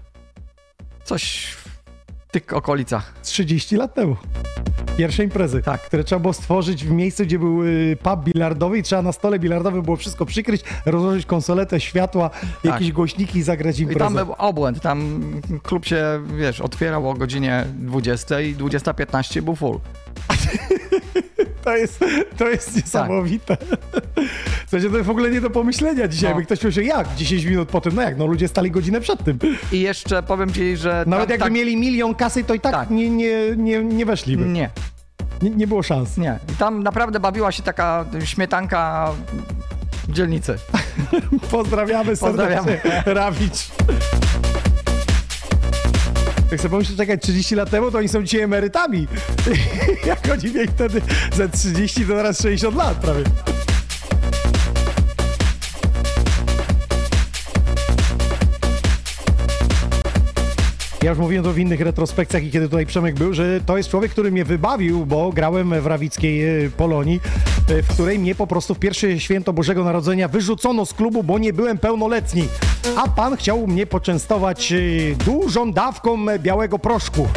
[1.03, 3.13] Coś w tych okolicach.
[3.23, 4.15] 30 lat temu.
[4.97, 5.81] Pierwsze imprezy, Tak.
[5.81, 9.39] które trzeba było stworzyć w miejscu, gdzie był y, pub bilardowy i trzeba na stole
[9.39, 12.29] bilardowym było wszystko przykryć, rozłożyć konsoletę, światła,
[12.63, 13.99] jakieś głośniki i zagrać I imprezę.
[13.99, 14.81] tam był obłęd.
[14.81, 15.21] Tam
[15.63, 16.05] klub się,
[16.37, 19.79] wiesz, otwierał o godzinie 20 i 20.15 był full.
[21.63, 21.99] To jest,
[22.37, 23.57] to jest niesamowite.
[24.47, 26.29] W sensie to w ogóle nie do pomyślenia dzisiaj.
[26.29, 26.35] No.
[26.37, 27.95] By ktoś powiedział, jak 10 minut po tym?
[27.95, 29.39] No jak, no ludzie stali godzinę przed tym.
[29.71, 31.03] I jeszcze powiem ci, że.
[31.07, 32.89] Nawet tam, jakby tak, mieli milion kasy, to i tak, Tak.
[32.89, 34.45] Nie, nie, nie, nie weszliby.
[34.45, 34.69] Nie,
[35.41, 36.17] Nie, nie było szans.
[36.17, 36.39] nie.
[36.53, 39.11] I tam naprawdę bawiła się taka śmietanka
[40.09, 40.55] dzielnicy.
[41.51, 42.57] Pozdrawiamy serdecznie.
[42.57, 43.03] Pozdrawiamy.
[43.05, 43.67] Rawicz.
[46.51, 49.07] Jak sobie pomyśleć, czekać 30 lat temu, to oni są dzisiaj emerytami.
[50.05, 51.01] Jak oni mieli wtedy
[51.33, 53.23] ze 30 to teraz 60 lat prawie.
[61.03, 63.89] Ja już mówiłem to w innych retrospekcjach i kiedy tutaj Przemek był, że to jest
[63.89, 67.21] człowiek, który mnie wybawił, bo grałem w rawickiej e, Polonii,
[67.69, 71.37] e, w której mnie po prostu w pierwsze święto Bożego Narodzenia wyrzucono z klubu, bo
[71.37, 72.47] nie byłem pełnoletni.
[72.95, 74.75] A pan chciał mnie poczęstować e,
[75.25, 77.27] dużą dawką białego proszku.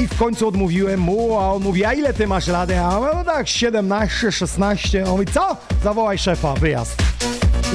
[0.00, 2.70] I w końcu odmówiłem mu, a on mówi, a ile ty masz lat?
[2.70, 5.04] Ja mówię, no tak 17, 16.
[5.04, 5.56] On mówi, co?
[5.82, 7.04] Zawołaj szefa, wyjazd.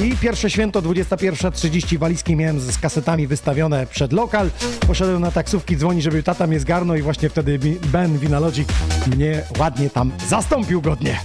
[0.04, 4.50] I pierwsze święto 21.30 walizki miałem z kasetami wystawione przed lokal.
[4.86, 7.58] Poszedłem na taksówki, dzwoni, żeby tata mnie zgarnął i właśnie wtedy
[7.92, 8.68] Ben Vinalogic
[9.06, 11.20] mnie ładnie tam zastąpił godnie.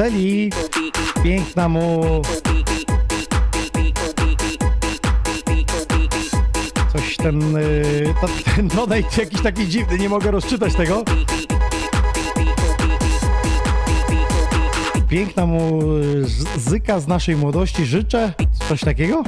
[0.00, 0.50] Marceli.
[1.24, 2.22] Piękna mu...
[6.92, 7.56] Coś ten...
[7.56, 8.14] y,
[8.56, 11.04] Ten donate jakiś taki dziwny, nie mogę rozczytać tego.
[15.08, 15.80] Piękna mu
[16.56, 18.32] zyka z naszej młodości życzę.
[18.68, 19.22] Coś takiego?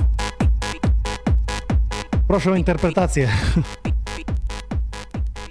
[2.29, 3.29] Proszę o interpretację.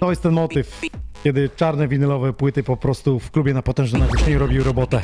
[0.00, 0.80] To jest ten motyw,
[1.22, 5.00] kiedy czarne winylowe płyty po prostu w klubie na potężnym nagłośnieniu robił robotę.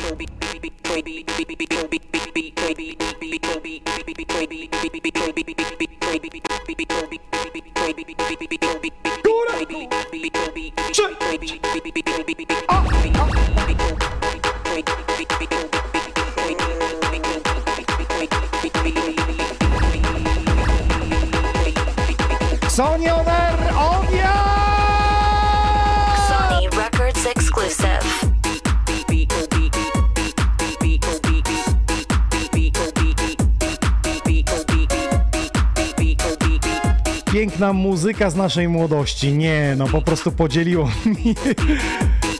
[37.58, 39.32] Piękna muzyka z naszej młodości.
[39.32, 40.90] Nie, no po prostu podzieliło
[41.24, 41.34] mi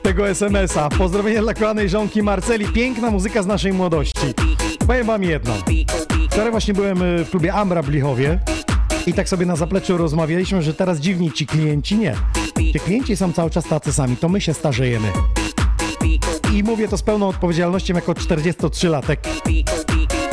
[0.01, 0.89] tego SMS-a.
[0.89, 2.65] Pozdrowienia dla kochanej żonki Marceli.
[2.65, 4.33] Piękna muzyka z naszej młodości.
[4.87, 5.53] Powiem wam jedno.
[6.29, 8.39] Wczoraj właśnie byłem y, w klubie Ambra w Lichowie
[9.07, 11.97] i tak sobie na zapleczu rozmawialiśmy, że teraz dziwni ci klienci.
[11.97, 12.15] Nie.
[12.73, 14.17] Ci klienci są cały czas tacy sami.
[14.17, 15.07] To my się starzejemy.
[16.53, 19.17] I mówię to z pełną odpowiedzialnością jako 43-latek.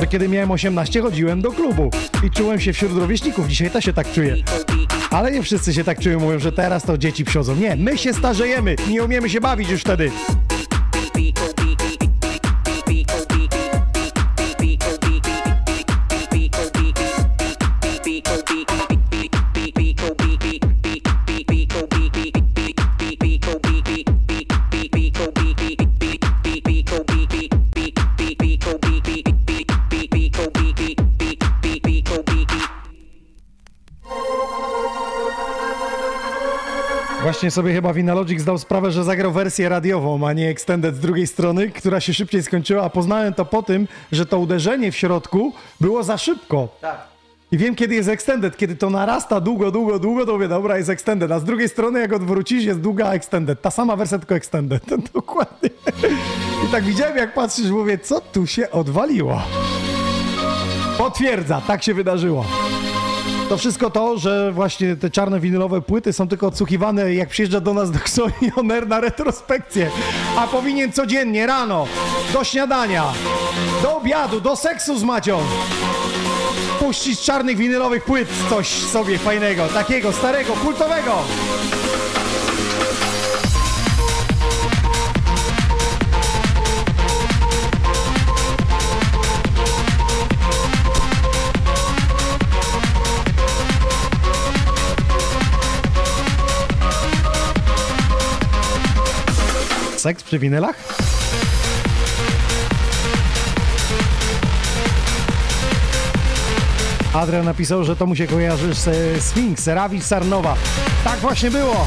[0.00, 1.90] Że kiedy miałem 18 chodziłem do klubu
[2.26, 3.48] i czułem się wśród rówieśników.
[3.48, 4.36] Dzisiaj też się tak czuję.
[5.10, 7.56] Ale nie wszyscy się tak czują, mówią, że teraz to dzieci przychodzą.
[7.56, 10.10] Nie, my się starzejemy, nie umiemy się bawić już wtedy.
[37.46, 41.26] Właśnie sobie chyba Vinalogic zdał sprawę, że zagrał wersję radiową, a nie extended z drugiej
[41.26, 45.52] strony, która się szybciej skończyła, a poznałem to po tym, że to uderzenie w środku
[45.80, 46.68] było za szybko.
[46.80, 46.98] Tak.
[47.52, 48.56] I wiem, kiedy jest extended.
[48.56, 51.32] Kiedy to narasta długo, długo, długo, to mówię, dobra, jest extended.
[51.32, 53.62] A z drugiej strony, jak odwrócisz, jest długa extended.
[53.62, 54.82] Ta sama wersja, tylko extended.
[55.14, 55.70] Dokładnie.
[56.64, 59.42] I tak widziałem, jak patrzysz, mówię, co tu się odwaliło?
[60.98, 62.44] Potwierdza, tak się wydarzyło.
[63.48, 67.74] To wszystko to, że właśnie te czarne winylowe płyty są tylko odsłuchiwane, jak przyjeżdża do
[67.74, 69.90] nas do Sony Oner na retrospekcję.
[70.36, 71.86] A powinien codziennie, rano,
[72.32, 73.04] do śniadania,
[73.82, 75.38] do obiadu, do seksu z Macią
[76.78, 81.12] puścić czarnych winylowych płyt coś sobie fajnego, takiego starego, kultowego.
[100.06, 100.76] Seks przy winylach?
[107.14, 110.56] Adrian napisał, że to mu się kojarzy z e, Sphinx, Ravi Sarnowa.
[111.04, 111.86] Tak właśnie było.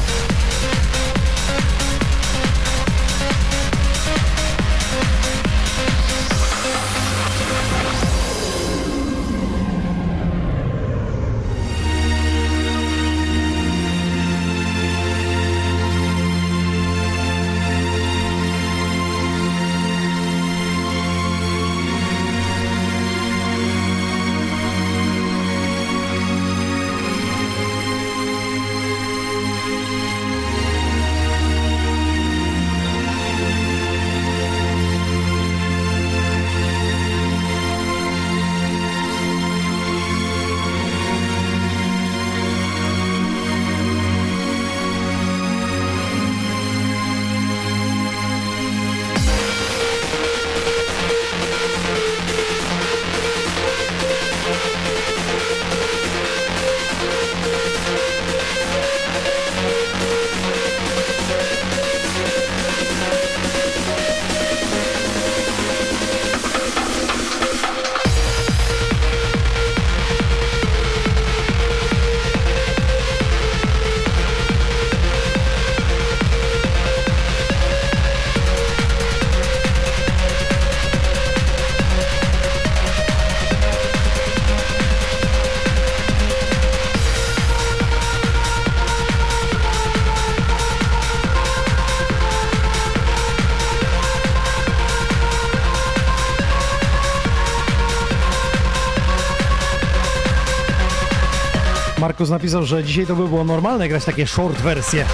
[102.20, 105.06] Markus napisał, że dzisiaj to by było normalne grać takie short wersje.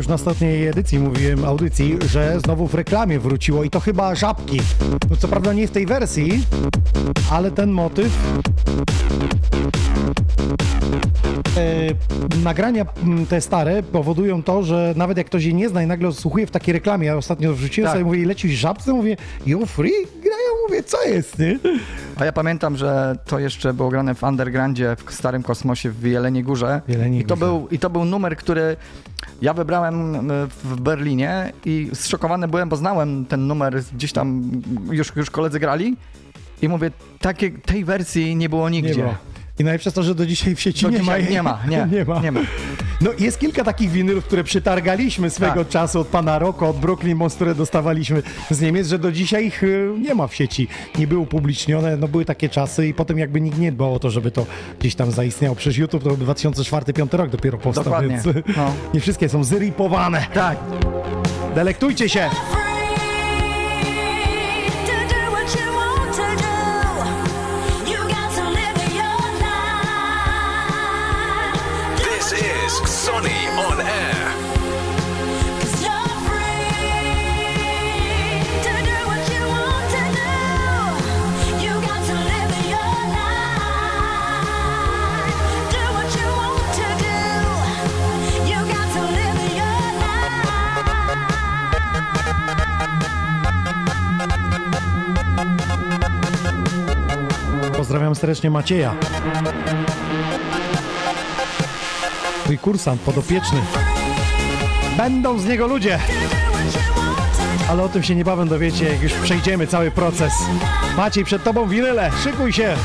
[0.00, 4.60] Już na ostatniej edycji mówiłem, audycji, że znowu w reklamie wróciło i to chyba żabki.
[5.10, 6.44] No co prawda nie w tej wersji,
[7.30, 8.12] ale ten motyw
[11.56, 12.86] e, nagrania
[13.28, 16.50] te stare powodują to, że nawet jak ktoś je nie zna i nagle słuchuje w
[16.50, 17.94] takiej reklamie, ja ostatnio wrzuciłem Tak.
[17.94, 19.92] sobie, mówię, lecisz żabce, mówię, yo free?
[20.22, 21.58] Grają, mówię, co jest, nie?
[22.16, 26.42] A ja pamiętam, że to jeszcze było grane w undergroundzie w Starym Kosmosie w Jeleniej
[26.42, 26.80] Górze.
[26.88, 27.46] Jeleniej I to, Górze.
[27.46, 28.76] był, I to był numer, który
[29.42, 34.50] ja wybrałem e, w Berlinie i zszokowany byłem, bo znałem ten numer gdzieś tam,
[34.90, 35.96] już, już koledzy grali.
[36.62, 36.90] I mówię,
[37.20, 38.96] takie, tej wersji nie było nigdzie.
[38.96, 39.14] Nie ma.
[39.60, 42.04] I najlepsze to, że do dzisiaj w sieci Do nie, ma nie ma, nie, nie
[42.04, 42.20] ma.
[42.20, 42.40] nie ma.
[43.00, 45.68] No jest kilka takich winylów, które przytargaliśmy swego Tak.
[45.68, 49.62] czasu od pana Roko, od Brooklyn Monst, które dostawaliśmy z Niemiec, że do dzisiaj ich
[49.62, 50.68] y, nie ma w sieci.
[50.98, 54.10] Nie były upublicznione, no były takie czasy i potem jakby nikt nie dbał o to,
[54.10, 54.46] żeby to
[54.80, 55.56] gdzieś tam zaistniało.
[55.56, 58.08] Przez YouTube to 2004-2005 rok dopiero powstał, Dokładnie.
[58.24, 58.72] więc No.
[58.94, 60.26] nie wszystkie są zripowane.
[60.34, 60.58] Tak.
[61.54, 62.30] Delektujcie się!
[97.90, 98.94] Pozdrawiam serdecznie Macieja.
[102.44, 103.60] Twój kursant podopieczny.
[104.96, 105.98] Będą z niego ludzie,
[107.70, 110.32] ale o tym się niebawem dowiecie, jak już przejdziemy cały proces.
[110.96, 112.76] Maciej, przed tobą winyle, szykuj się!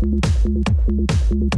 [0.00, 0.24] Thank
[1.32, 1.57] you.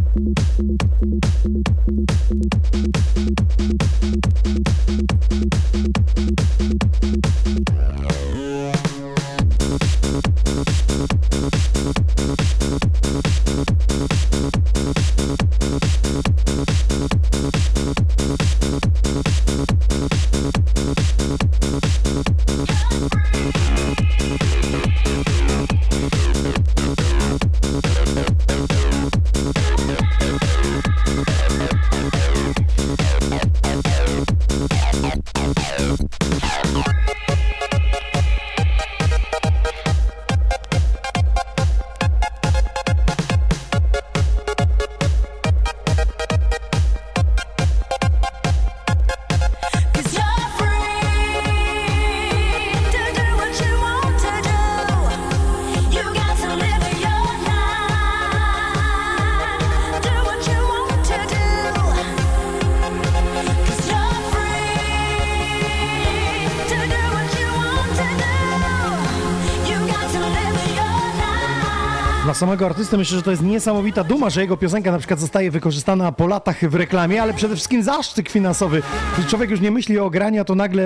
[72.40, 76.12] Samego artysty myślę, że to jest niesamowita duma, że jego piosenka na przykład zostaje wykorzystana
[76.12, 78.82] po latach w reklamie, ale przede wszystkim zaszczyt finansowy.
[79.28, 80.82] Człowiek już nie myśli o graniu, to nagle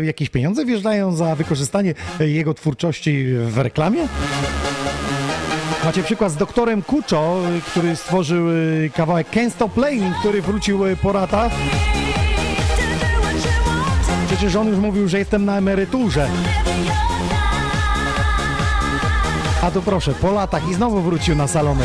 [0.00, 4.08] e, jakieś pieniądze wjeżdżają za wykorzystanie e, jego twórczości w reklamie?
[5.84, 8.46] Macie przykład z doktorem Kuczo, e, który stworzył
[8.94, 11.52] kawałek Can't Stop Playing, który wrócił po latach.
[14.26, 16.28] Przecież on już mówił, że jestem na emeryturze.
[19.64, 21.84] A to proszę, po latach i znowu wrócił na salony.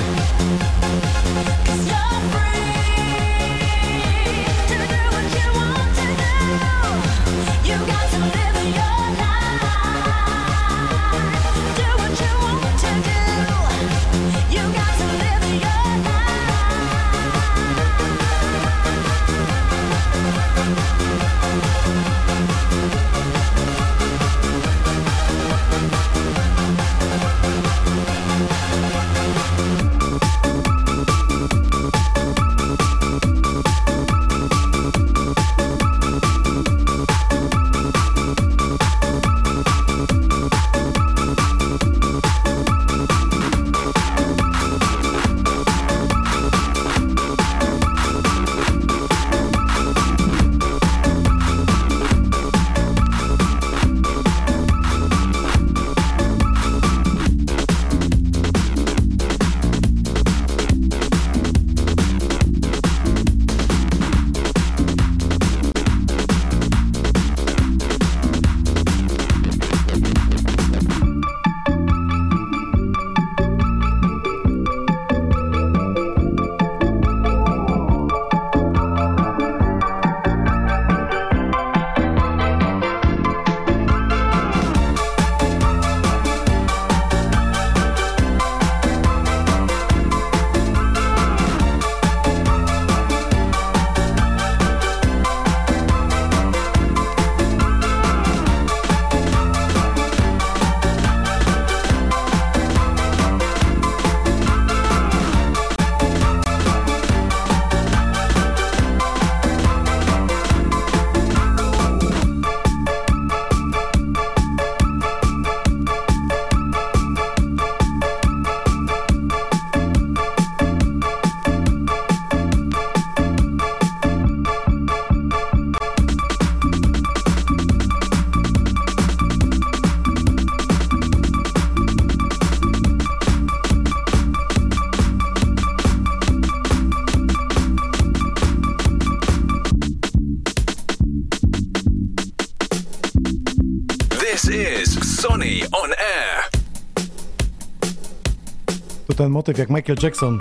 [149.20, 150.38] Ten motyw jak Michael Jackson.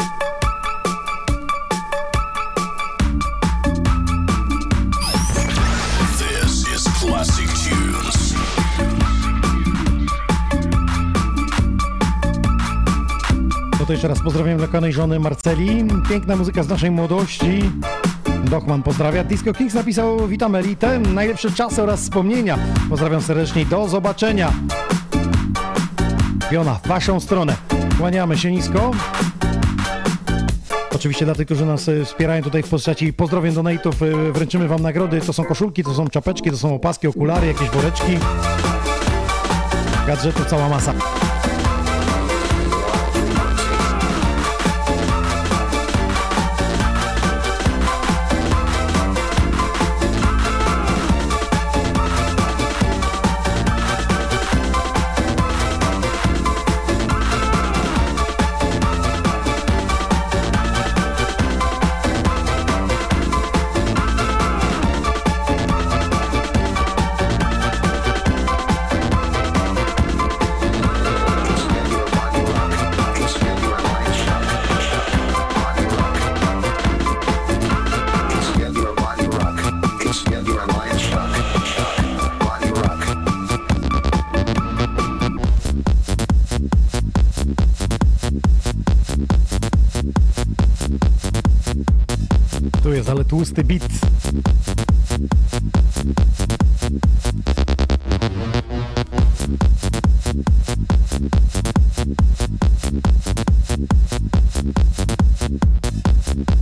[13.81, 15.85] No to jeszcze raz pozdrawiam kochanej żony Marceli.
[16.09, 17.71] Piękna muzyka z naszej młodości.
[18.45, 19.25] Dochman pozdrawia.
[19.25, 20.99] Disco Kings napisał Witam Elitę.
[20.99, 22.59] Najlepsze czasy oraz wspomnienia.
[22.91, 24.53] Pozdrawiam serdecznie do zobaczenia.
[26.51, 27.68] Piona, w waszą stronę.
[27.99, 28.91] Kłaniamy się nisko.
[30.95, 34.83] Oczywiście dla tych, którzy nas e, wspierają tutaj w postaci pozdrowień donate'ów e, wręczymy wam
[34.83, 35.21] nagrody.
[35.21, 38.19] To są koszulki, to są czapeczki, to są opaski, okulary, jakieś woreczki.
[40.07, 41.18] Gadżetów cała masa.
[93.65, 93.83] Bit.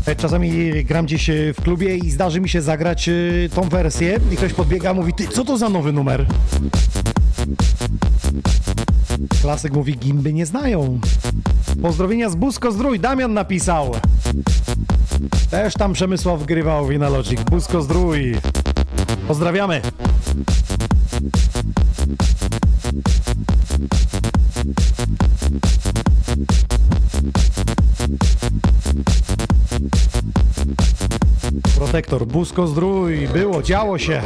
[0.07, 3.13] E, Czasami gram gdzieś e, w klubie i zdarzy mi się zagrać e,
[3.55, 6.27] tą wersję i ktoś podbiega, mówi, ty, co to za nowy numer?
[9.43, 11.01] Klasyk mówi, gimby nie znają.
[11.83, 13.95] Pozdrowienia z Busko Zdrój, Damian napisał.
[15.51, 17.41] Też tam Przemysław wgrywał Winalogic.
[17.41, 18.37] Busko Zdrój.
[19.29, 19.81] Pozdrawiamy.
[31.79, 33.29] Protektor, Busko Zdrój.
[33.29, 34.23] Było, działo się.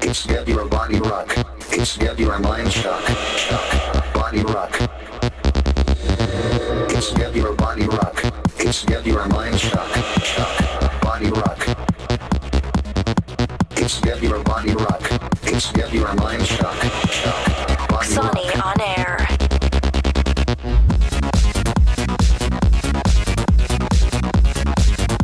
[0.00, 1.34] It's get your body rock.
[1.70, 3.02] It's get your mind shock.
[3.36, 4.14] Shock.
[4.14, 4.87] Body rock.
[6.98, 8.24] It's get your body rock.
[8.58, 9.86] It's get your mind shock.
[10.24, 11.00] Shock.
[11.00, 11.68] Body rock.
[13.76, 15.04] It's get your body rock.
[15.44, 16.74] It's get your mind shock.
[17.18, 17.88] Shock.
[17.88, 18.34] Body rock.
[18.34, 19.28] Sonny on air.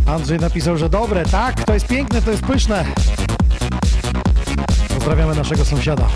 [0.06, 2.84] Andrzej napisał, że dobre, tak, to jest piękne, to jest pyszne.
[4.94, 6.06] Pozdrawiamy naszego sąsiada.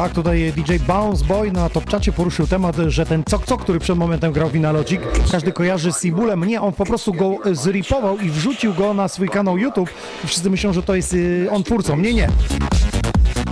[0.00, 3.98] Tak, tutaj DJ Bounce Boy na Topczacie poruszył temat, że ten Cok Cok, który przed
[3.98, 5.00] momentem grał Winalogic,
[5.32, 6.44] każdy kojarzy z Sibulem.
[6.44, 9.90] Nie, on po prostu go e, zripował i wrzucił go na swój kanał YouTube.
[10.26, 11.96] Wszyscy myślą, że to jest y, on twórcą.
[11.96, 12.28] Nie, nie.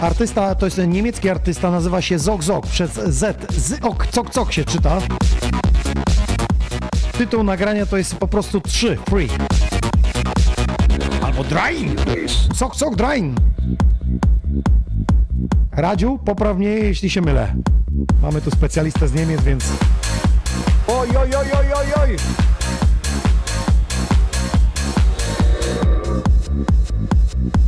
[0.01, 3.53] Artysta to jest niemiecki artysta, nazywa się Zog Zog przez Z.
[3.53, 4.99] Zok, Cok Cok się czyta.
[7.19, 9.29] Tytuł nagrania to jest po prostu 3, free.
[11.23, 11.97] Albo Drain.
[12.55, 13.35] Sok, sok, Drain.
[15.79, 17.55] Radziu, popraw mnie, jeśli się mylę.
[18.23, 19.65] Mamy tu specjalistę z Niemiec, więc...
[20.89, 22.17] Oj, oj, oj, oj, oj, oj!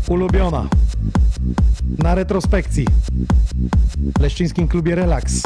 [0.09, 0.69] Ulubiona.
[2.03, 2.87] Na retrospekcji.
[4.19, 5.43] W Leszczyńskim klubie Relax.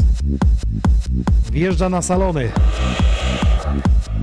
[1.52, 2.52] Wjeżdża na salony.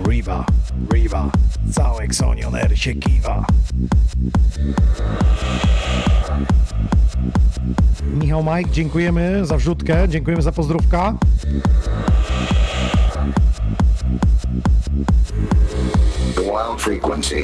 [0.08, 0.46] Riva,
[0.94, 1.32] Riva.
[1.72, 3.46] Cały Xonioner się kiwa.
[8.14, 11.14] Michał Mike, dziękujemy za wrzutkę, dziękujemy za pozdrówka.
[16.36, 17.44] The wild frequency.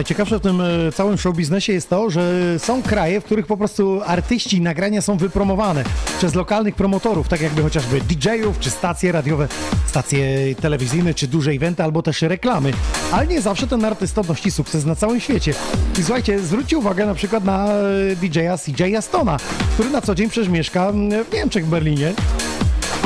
[0.00, 3.56] Najciekawsze w tym e, całym show biznesie jest to, że są kraje, w których po
[3.56, 5.84] prostu artyści i nagrania są wypromowane
[6.18, 9.48] przez lokalnych promotorów, tak jakby chociażby DJ-ów, czy stacje radiowe,
[9.86, 12.72] stacje telewizyjne, czy duże eventy, albo też reklamy.
[13.12, 15.54] Ale nie zawsze ten artysta odnosi sukces na całym świecie.
[15.98, 19.36] I słuchajcie, zwróćcie uwagę na przykład na e, DJ-a CJ Astona,
[19.74, 22.12] który na co dzień przecież mieszka mm, w Niemczech, w Berlinie.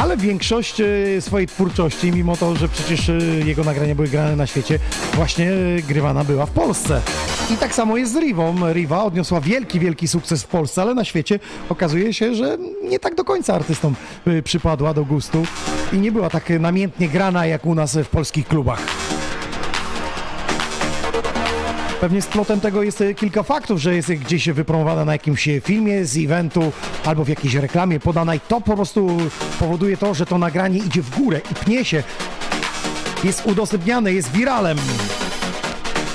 [0.04, 0.86] Ale większość e,
[1.20, 3.12] swojej twórczości, mimo to, że przecież e,
[3.44, 4.78] jego nagrania były grane na świecie,
[5.14, 7.00] właśnie e, grywana była w Polsce.
[7.54, 8.72] I tak samo jest z Rivą.
[8.72, 11.38] Riva odniosła wielki, wielki sukces w Polsce, ale na świecie
[11.68, 13.94] okazuje się, że nie tak do końca artystom
[14.44, 15.46] przypadła do gustu
[15.92, 19.13] i nie była tak namiętnie grana jak u nas w polskich klubach.
[22.00, 26.04] Pewnie splotem tego jest e, kilka faktów, że jest gdzieś wypromowana na jakimś e, filmie
[26.04, 26.72] z eventu
[27.04, 29.16] albo w jakiejś reklamie podana i to po prostu
[29.58, 32.02] powoduje to, że to nagranie idzie w górę i pnie się.
[33.24, 34.78] Jest udostępniane, jest wiralem.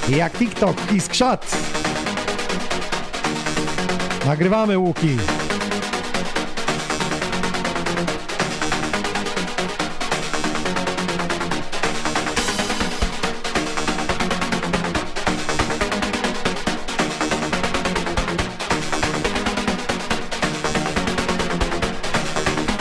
[0.09, 1.57] Jak TikTok i skrzat.
[4.25, 5.17] Nagrywamy łuki.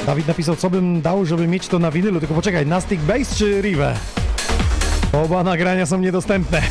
[0.09, 2.21] Dawid napisał, co bym dał, żeby mieć to na winylu.
[2.21, 3.03] Tylko poczekaj, na Stick
[3.37, 4.01] czy Rive?
[5.13, 6.63] Oba nagrania są niedostępne.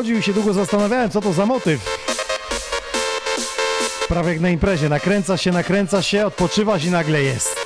[0.00, 2.00] Wchodził i się długo zastanawiałem, co to za motyw.
[4.08, 4.88] Prawie jak na imprezie.
[4.88, 7.59] Nakręca się, nakręca się, odpoczywasz i nagle jest.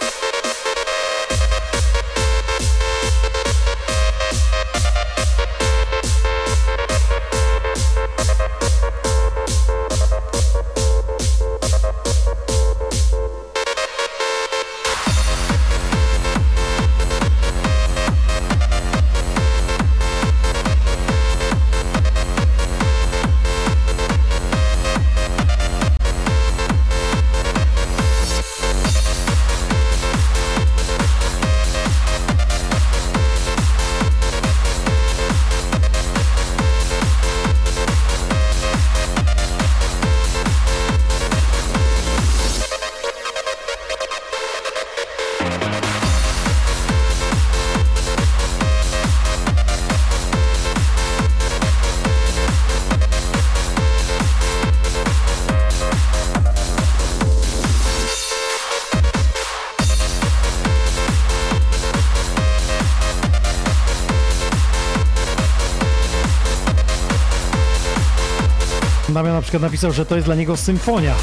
[69.44, 71.14] Przykład napisał, że to jest dla niego symfonia.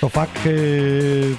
[0.00, 1.36] To fakt, yy,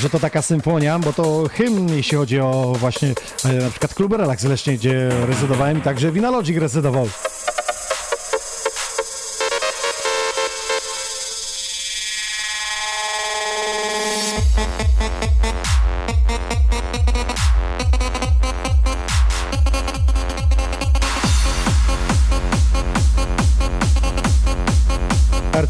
[0.00, 4.12] że to taka symfonia, bo to hymn, jeśli chodzi o właśnie e, na przykład klub
[4.12, 7.08] Relax Leśnie, gdzie rezydowałem, także Vinalogic rezydował.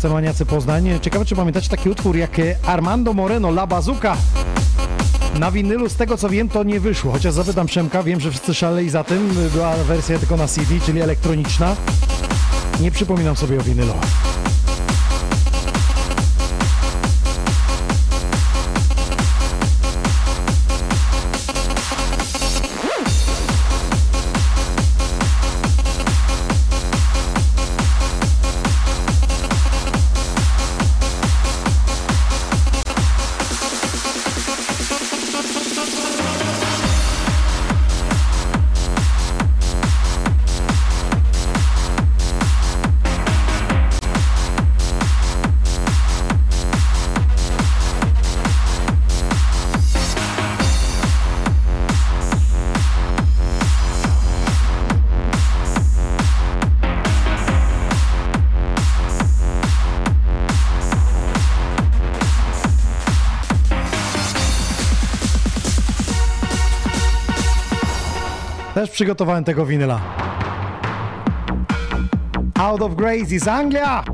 [0.05, 0.98] Arcemaniacy Poznań.
[1.02, 4.16] Ciekawe, czy pamiętacie taki utwór jak e, Armando Moreno, La Bazuka.
[5.38, 7.12] Na winylu, z tego co wiem, to nie wyszło.
[7.12, 9.28] Chociaż zapytam Przemka, wiem, że wszyscy szaleli za tym.
[9.52, 11.76] Była wersja tylko na CD, czyli elektroniczna.
[12.80, 13.92] Nie przypominam sobie o winylu.
[68.85, 70.01] Też przygotowałem tego winyla.
[72.59, 74.05] Out of Grace z Anglia!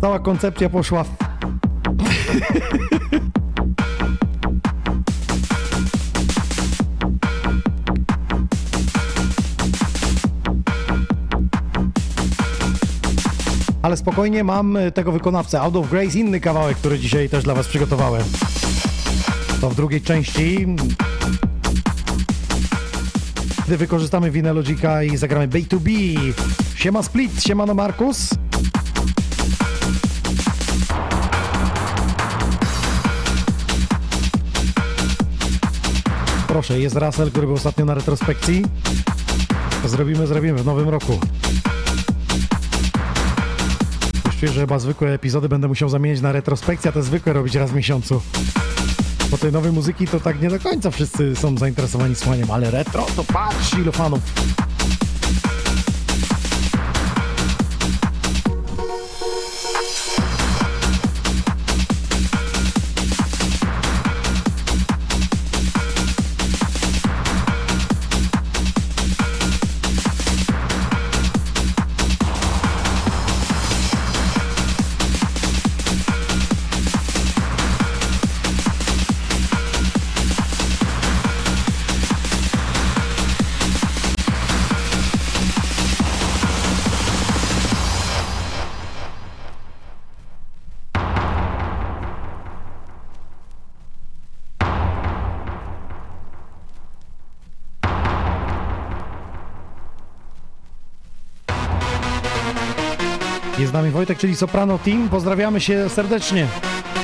[0.00, 1.08] Cała koncepcja poszła w...
[13.82, 15.60] Ale spokojnie mam e, tego wykonawcę.
[15.60, 18.22] Out of Grace, inny kawałek, który dzisiaj też dla Was przygotowałem.
[19.60, 20.66] To w drugiej części.
[23.66, 25.90] Gdy wykorzystamy Vinylogika i zagramy B2B.
[26.74, 28.30] Siema Split, siemano Markus.
[36.48, 38.64] Proszę, jest Russell, który był ostatnio na retrospekcji.
[39.84, 41.20] Zrobimy, zrobimy w nowym roku.
[44.26, 47.54] Już czuję, że chyba zwykłe epizody będę musiał zamienić na retrospekcję, a te zwykłe robić
[47.54, 48.22] raz w miesiącu.
[49.30, 53.06] Bo tej nowej muzyki to tak nie do końca wszyscy są zainteresowani słuchaniem, ale retro
[53.16, 54.20] to patrz ilu fanów.
[103.98, 105.08] Wojtek, czyli Soprano Team.
[105.08, 106.46] Pozdrawiamy się serdecznie.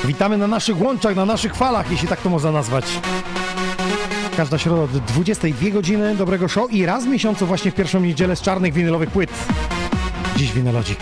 [0.04, 2.84] Witamy na naszych łączach, na naszych falach, jeśli tak to można nazwać.
[4.36, 8.36] Każda środa od 22 godziny dobrego show i raz w miesiącu właśnie w pierwszą niedzielę
[8.36, 9.30] z czarnych winylowych płyt.
[10.36, 10.98] Dziś Winylodzik.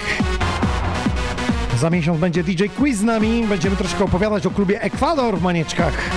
[1.80, 3.46] Za miesiąc będzie DJ Quiz z nami.
[3.48, 6.10] Będziemy troszkę opowiadać o klubie Ekwador w Manieczkach.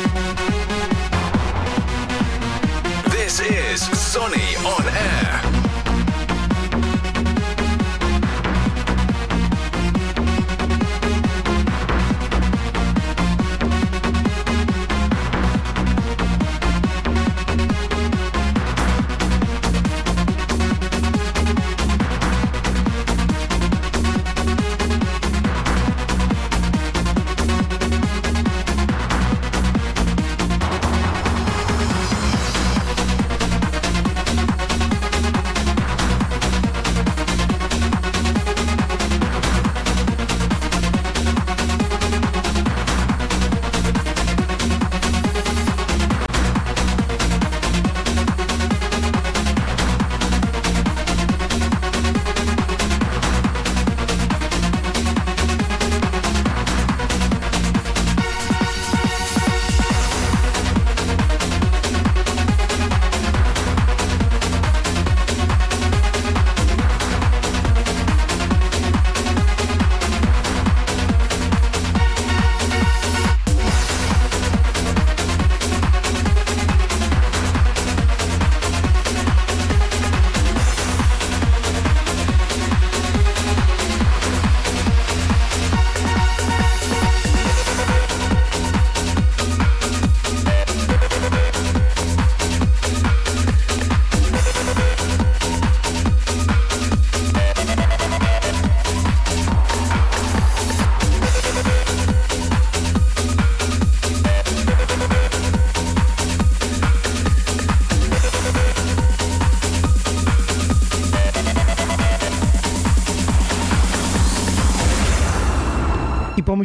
[3.03, 3.41] This
[3.73, 4.43] is Sonny
[4.77, 5.14] on Air.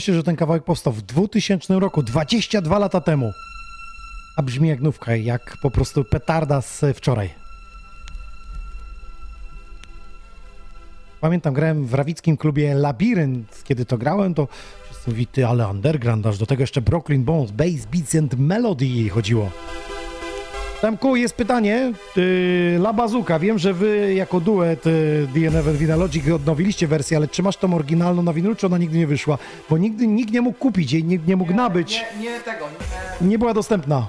[0.01, 3.33] I pomyślcie, że ten kawałek powstał w 2000 roku, 22 lata temu.
[4.37, 7.31] A brzmi jak nówka, jak po prostu petarda z wczoraj.
[11.21, 13.63] Pamiętam, grałem w rawickim klubie Labirynt.
[13.65, 14.49] Kiedy to grałem, to
[14.85, 19.51] wszyscy mówili, ale underground, aż do tego jeszcze Brooklyn Bones, Bass, Beats and Melody chodziło.
[20.81, 21.93] Tamku, jest pytanie.
[22.17, 22.23] Yy,
[22.79, 27.57] La Bazuka, wiem, że wy jako duet yy, DNF Vinalogic odnowiliście wersję, ale czy masz
[27.57, 29.39] tą oryginalną na winylu, czy ona nigdy nie wyszła?
[29.71, 32.65] Bo nigdy nikt nie mógł kupić jej, nie, nie mógł nabyć, Nie, nie tego,
[33.23, 33.29] nie.
[33.29, 34.07] nie była dostępna.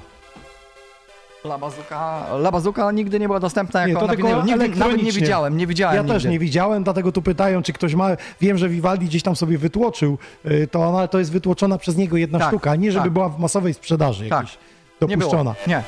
[1.45, 4.59] La Bazuka, La Bazuka nigdy nie była dostępna Nie, jako to na tylko winylu.
[4.59, 6.13] Nigdy, nawet nie widziałem, nie widziałem Ja nigdy.
[6.13, 8.09] też nie widziałem, dlatego tu pytają, czy ktoś ma.
[8.41, 12.17] Wiem, że Vivaldi gdzieś tam sobie wytłoczył, yy, to ona to jest wytłoczona przez niego
[12.17, 13.13] jedna Tak, sztuka, a nie żeby tak.
[13.13, 14.39] była w masowej sprzedaży Tak.
[14.39, 14.57] jakiejś
[15.01, 15.31] Nie było.
[15.31, 15.55] dopuszczona.
[15.67, 15.83] Nie.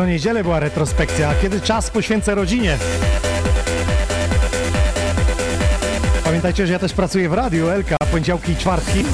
[0.00, 2.78] Co niedzielę była retrospekcja, kiedy czas poświęcę rodzinie?
[6.24, 9.04] Pamiętajcie, że ja też pracuję w radiu LK, poniedziałki i czwartki.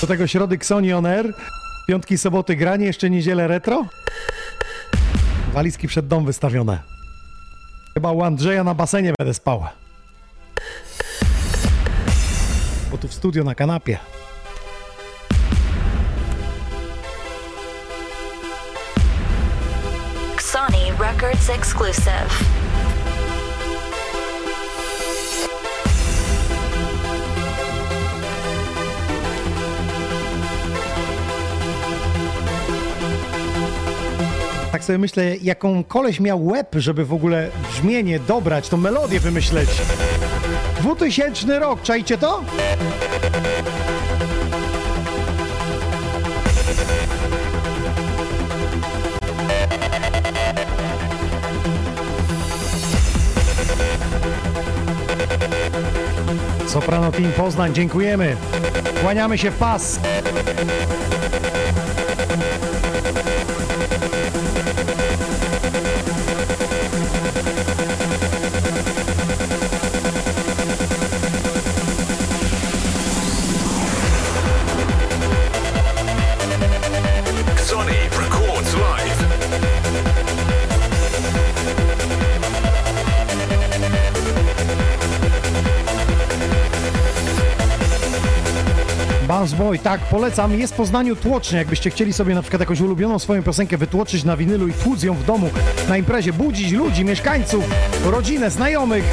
[0.00, 1.34] Do tego środy Xoni On Air,
[1.88, 3.86] piątki, soboty granie, jeszcze niedzielę retro.
[5.52, 6.78] Walizki przed dom wystawione.
[7.94, 9.64] Chyba u Andrzeja na basenie będę spał.
[12.90, 13.98] Bo tu w studio na kanapie.
[21.50, 22.58] Exclusive.
[34.72, 39.68] Tak sobie myślę, jaką koleś miał łeb, żeby w ogóle brzmienie dobrać, tą melodię wymyśleć.
[40.80, 42.44] 2000 rok, czajcie to?
[57.18, 58.36] Team Poznań, dziękujemy.
[59.02, 60.00] Kłaniamy się w pas.
[89.54, 90.58] Boy, tak, polecam.
[90.58, 94.36] Jest w Poznaniu tłocznie, jakbyście chcieli sobie na przykład jakąś ulubioną swoją piosenkę wytłoczyć na
[94.36, 95.50] winylu i tłuc ją w domu
[95.88, 97.64] na imprezie, budzić ludzi, mieszkańców,
[98.04, 99.04] rodzinę, znajomych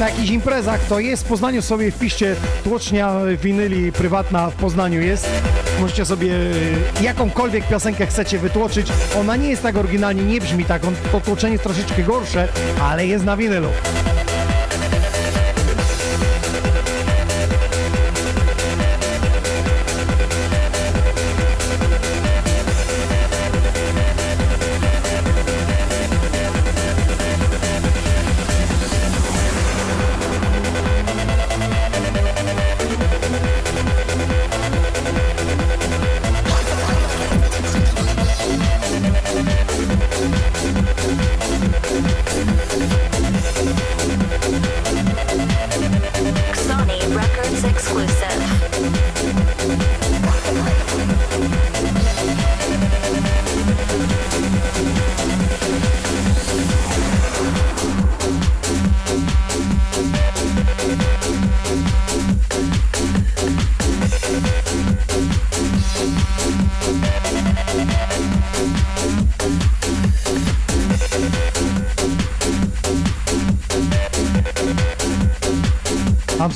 [0.00, 5.28] na jakichś imprezach, to jest w Poznaniu sobie wpiszcie tłocznia winyli prywatna w Poznaniu jest.
[5.80, 8.86] Możecie sobie y, jakąkolwiek piosenkę chcecie wytłoczyć.
[9.20, 12.48] Ona nie jest tak oryginalnie, nie brzmi tak, to tłoczenie jest troszeczkę gorsze,
[12.82, 13.68] ale jest na winylu.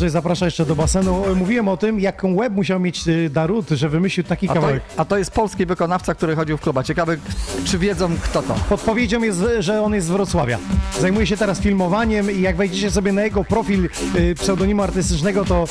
[0.04, 1.22] Andrzej zaprasza jeszcze do basenu.
[1.36, 4.82] Mówiłem o tym, jaką łeb musiał mieć y, Darut, że wymyślił taki A to, kawałek.
[4.96, 6.82] a to jest polski wykonawca, który chodził w kluba.
[6.82, 7.18] Ciekawy,
[7.64, 8.54] czy wiedzą kto to.
[8.68, 10.58] Podpowiedzią jest, że on jest z Wrocławia.
[11.00, 15.64] Zajmuje się teraz filmowaniem i jak wejdziecie sobie na jego profil y, pseudonimu artystycznego, to,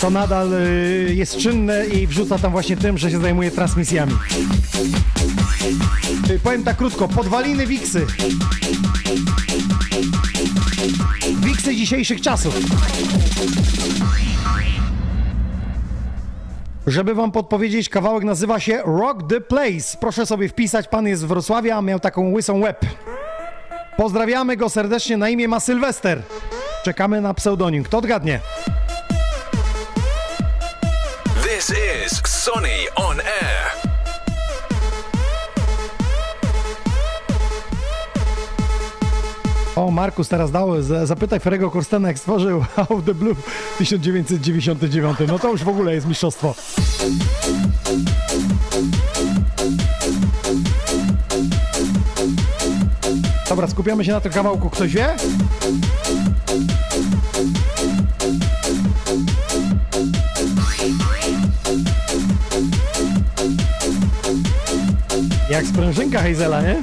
[0.00, 4.12] to nadal y, jest czynne i wrzuca tam właśnie tym, że się zajmuje transmisjami.
[6.30, 8.06] Y, powiem tak krótko, podwaliny Wiksy.
[11.60, 12.54] Wiksy dzisiejszych czasów.
[16.86, 19.98] Żeby wam podpowiedzieć, kawałek nazywa się Rock the Place.
[20.00, 22.80] Proszę sobie wpisać, pan jest z Wrocławia, a miał taką łysą łeb.
[23.96, 26.22] Pozdrawiamy go serdecznie, na imię ma Sylwester.
[26.84, 27.84] Czekamy na pseudonim.
[27.84, 28.40] Kto odgadnie?
[31.42, 31.72] This
[32.06, 33.59] is Sonny on air.
[39.80, 45.18] O, Markus teraz dał, zapytaj Ferego Korstena, jak stworzył Out of the Blue w 1999.
[45.28, 46.54] No to już w ogóle jest mistrzostwo.
[53.48, 54.70] Dobra, skupiamy się na tym kawałku.
[54.70, 55.16] Ktoś wie?
[65.50, 66.80] Jak sprężynka Hazela, nie?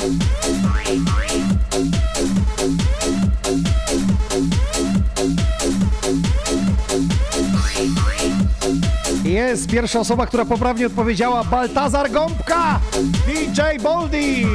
[9.38, 11.44] Jest pierwsza osoba, która poprawnie odpowiedziała.
[11.44, 12.80] Baltazar Gąbka!
[13.28, 14.46] DJ Boldi!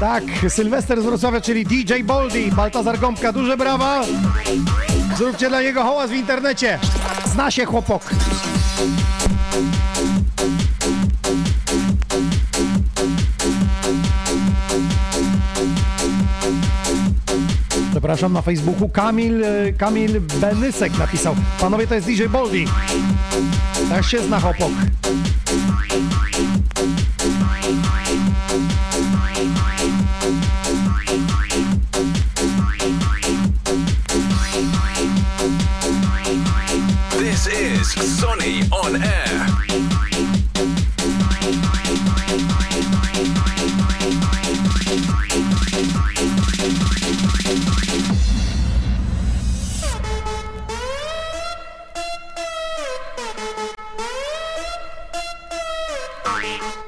[0.00, 2.52] Tak, Sylwester z Wrocławia, czyli DJ Boldi.
[2.52, 4.02] Baltazar Gąbka, duże brawa!
[5.18, 6.78] Zróbcie dla niego hałas w internecie.
[7.26, 8.02] Zna się chłopok.
[18.04, 21.34] Przepraszam, na Facebooku Kamil, e, Kamil Benysek napisał.
[21.60, 22.64] Panowie, to jest DJ Boldi.
[23.88, 24.72] Tak się zna chłopok.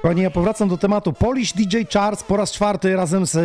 [0.06, 1.12] Kochani, ja powracam do tematu.
[1.12, 3.40] Polish DJ Charts po raz czwarty razem z e,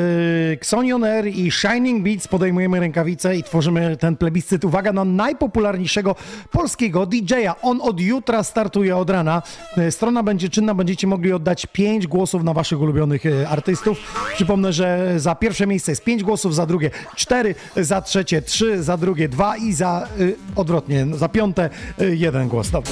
[0.53, 4.65] Xonion Air i Shining Beats podejmujemy rękawice i tworzymy ten plebiscyt.
[4.65, 6.15] Uwaga na najpopularniejszego
[6.51, 7.55] polskiego DJ-a.
[7.61, 9.41] On od jutra startuje od rana.
[9.77, 13.97] E, Strona będzie czynna, będziecie mogli oddać 5 głosów na waszych ulubionych e, artystów.
[14.35, 18.97] Przypomnę, że za pierwsze miejsce jest 5 głosów, za drugie 4, za trzecie 3, za
[18.97, 21.69] drugie 2 i za y, odwrotnie, za piąte
[22.01, 22.69] y, jeden głos.
[22.69, 22.91] Dobra,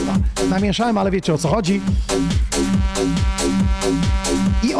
[0.49, 1.81] namieszałem, ale wiecie o co chodzi.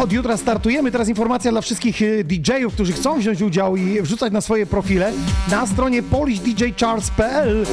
[0.00, 0.90] Od jutra startujemy.
[0.90, 5.12] Teraz informacja dla wszystkich y, DJ-ów, którzy chcą wziąć udział i wrzucać na swoje profile.
[5.50, 7.66] Na stronie polishdjcharts.pl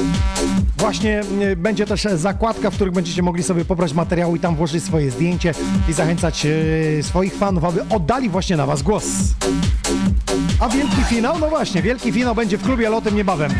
[0.78, 4.84] właśnie y, będzie też zakładka, w których będziecie mogli sobie pobrać materiał i tam włożyć
[4.84, 5.54] swoje zdjęcie
[5.88, 9.04] i zachęcać y, swoich fanów, aby oddali właśnie na was głos.
[10.60, 11.38] A wielki finał?
[11.38, 13.50] No właśnie, wielki finał będzie w klubie, ale o tym niebawem.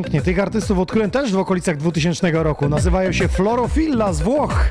[0.00, 0.22] Pięknie.
[0.22, 2.68] Tych artystów odkryłem też w okolicach 2000 roku.
[2.68, 4.64] Nazywają się Florofilla z Włoch.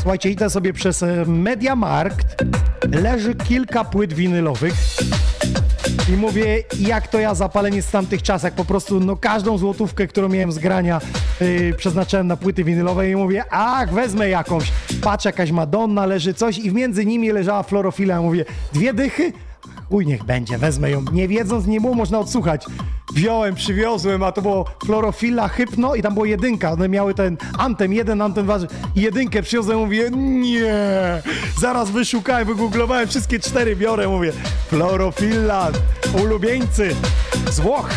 [0.00, 2.44] Słuchajcie, idę sobie przez e, Mediamarkt.
[3.02, 4.74] Leży kilka płyt winylowych.
[6.08, 10.28] I mówię, jak to ja zapalenie z tamtych czasach, po prostu no każdą złotówkę, którą
[10.28, 11.00] miałem z grania
[11.40, 14.72] yy, przeznaczałem na płyty winylowe i mówię, ach, wezmę jakąś.
[15.02, 18.22] Patrz, jakaś Madonna, leży coś i między nimi leżała Florofila.
[18.22, 19.32] Mówię, dwie dychy?
[19.92, 21.04] Uj, niech będzie, wezmę ją.
[21.12, 22.66] Nie wiedząc, nie było można odsłuchać.
[23.14, 26.72] Wziąłem, przywiozłem, a to było Florofila, Hypno i tam było jedynka.
[26.72, 28.58] One miały ten antem, jeden antem, dwa,
[28.96, 30.74] jedynkę przywiozłem, mówię, nie.
[31.58, 34.32] Zaraz wyszukałem, wygooglowałem, wszystkie cztery biorę, mówię,
[34.68, 35.70] Florofila,
[36.22, 36.94] ulubieńcy
[37.50, 37.90] z Włoch.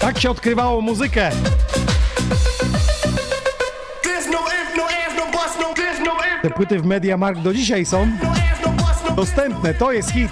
[0.00, 1.30] Tak się odkrywało muzykę.
[6.46, 8.08] Te płyty w Mediamarkt do dzisiaj są.
[9.16, 9.74] dostępne.
[9.74, 10.30] To jest hit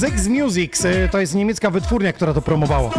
[0.00, 0.84] Zix Music.
[0.84, 2.90] y, To jest niemiecka wytwórnia, która to promowała.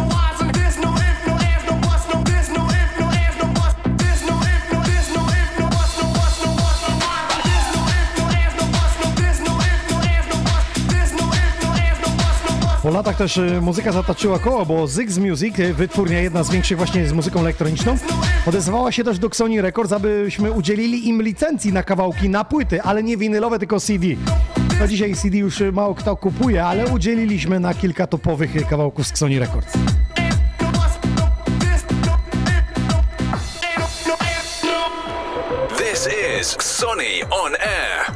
[12.90, 16.76] Po latach też y, muzyka zataczyła koło, bo Zix Music, y, wytwórnia jedna z większych
[16.76, 17.96] właśnie z muzyką elektroniczną,
[18.46, 23.02] odezwała się też do Sony Records, abyśmy udzielili im licencji na kawałki, na płyty, ale
[23.02, 24.06] nie winylowe, tylko CD.
[24.80, 29.18] No dzisiaj CD już y, mało kto kupuje, ale udzieliliśmy na kilka topowych kawałków z
[29.18, 29.72] Sony Records.
[35.78, 36.08] This
[36.40, 38.09] is Sonny on Air.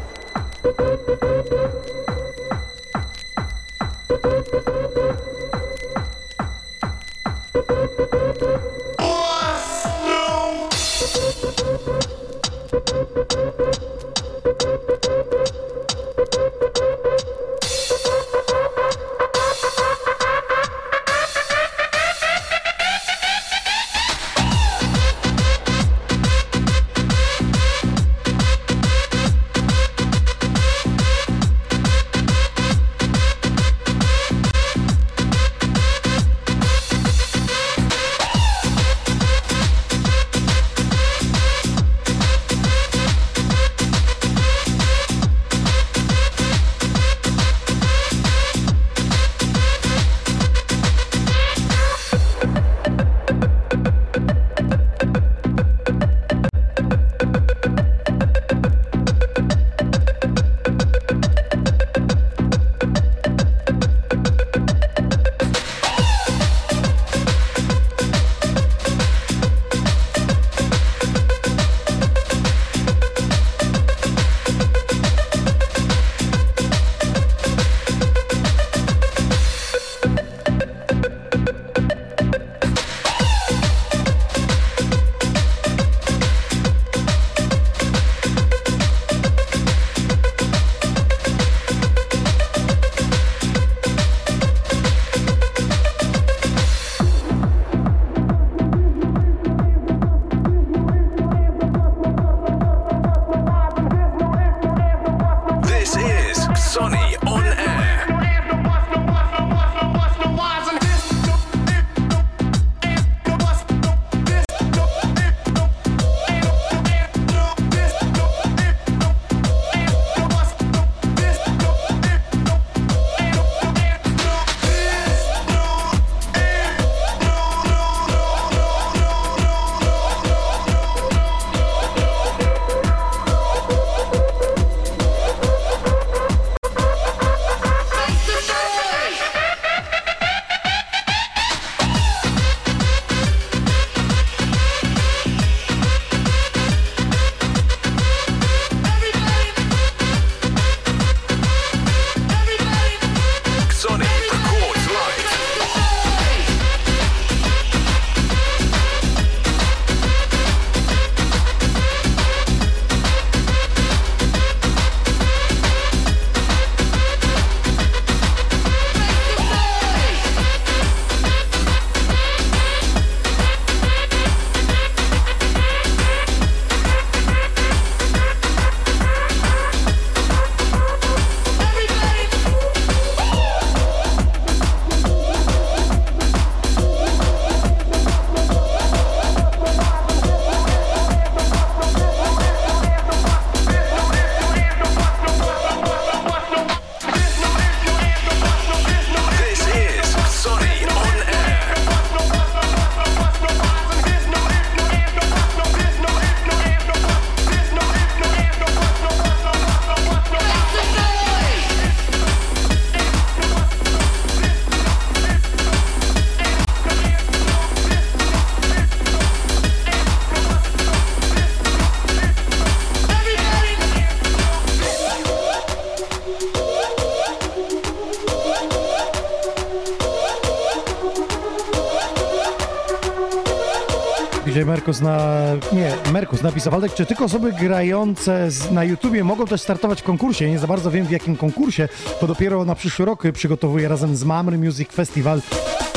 [234.75, 235.41] Merkus na...
[235.73, 240.51] Nie, Merkus napisał, Waldek, czy tylko osoby grające na YouTubie mogą też startować w konkursie?
[240.51, 241.89] Nie za bardzo wiem w jakim konkursie,
[242.21, 245.43] bo dopiero na przyszły rok przygotowuję razem z Mamry Music Festival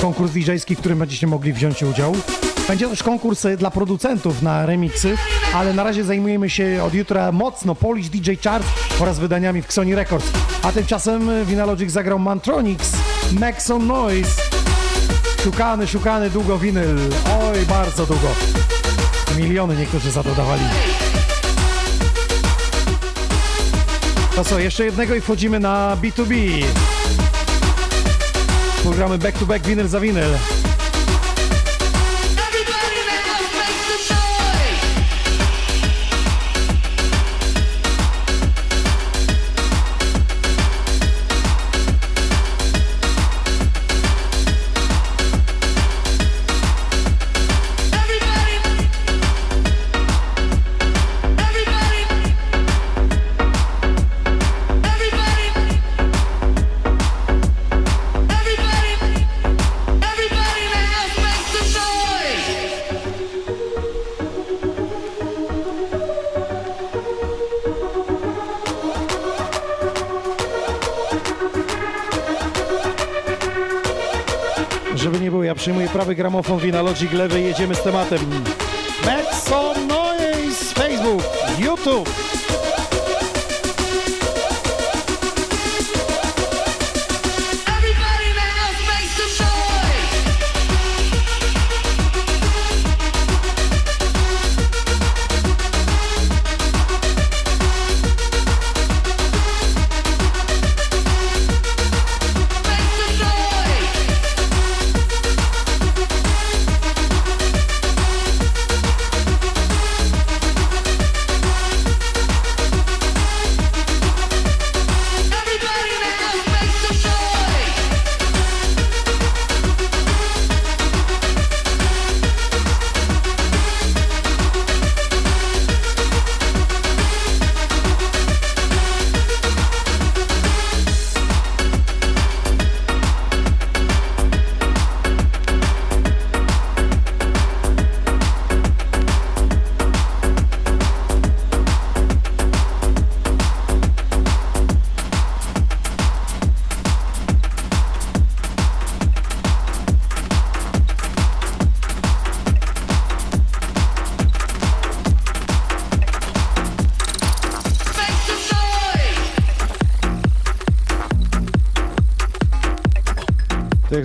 [0.02, 2.16] konkurs DJ-ski, w którym będziecie mogli wziąć udział.
[2.68, 5.16] Będzie też konkurs e, dla producentów na remixy,
[5.54, 8.66] ale na razie zajmujemy się od jutra mocno Polish DJ Chart
[9.00, 10.32] oraz wydaniami w Xoni Records.
[10.64, 12.92] A tymczasem e, Vinalogic zagrał Mantronix,
[13.40, 14.42] Maxon Noise.
[15.44, 16.98] Szukany, szukany długo winyl.
[17.42, 18.28] Oj, bardzo długo.
[19.38, 20.62] Miliony niektórzy za to dawali.
[24.36, 26.64] To co, jeszcze jednego i wchodzimy na B2B.
[28.84, 30.30] Programy back to back, winyl za winyl.
[75.68, 78.20] Przyjmuję prawy gramofon Vinalogic, lewy jedziemy z tematem.
[79.06, 81.24] Maxon Noise, Facebook,
[81.60, 82.10] YouTube.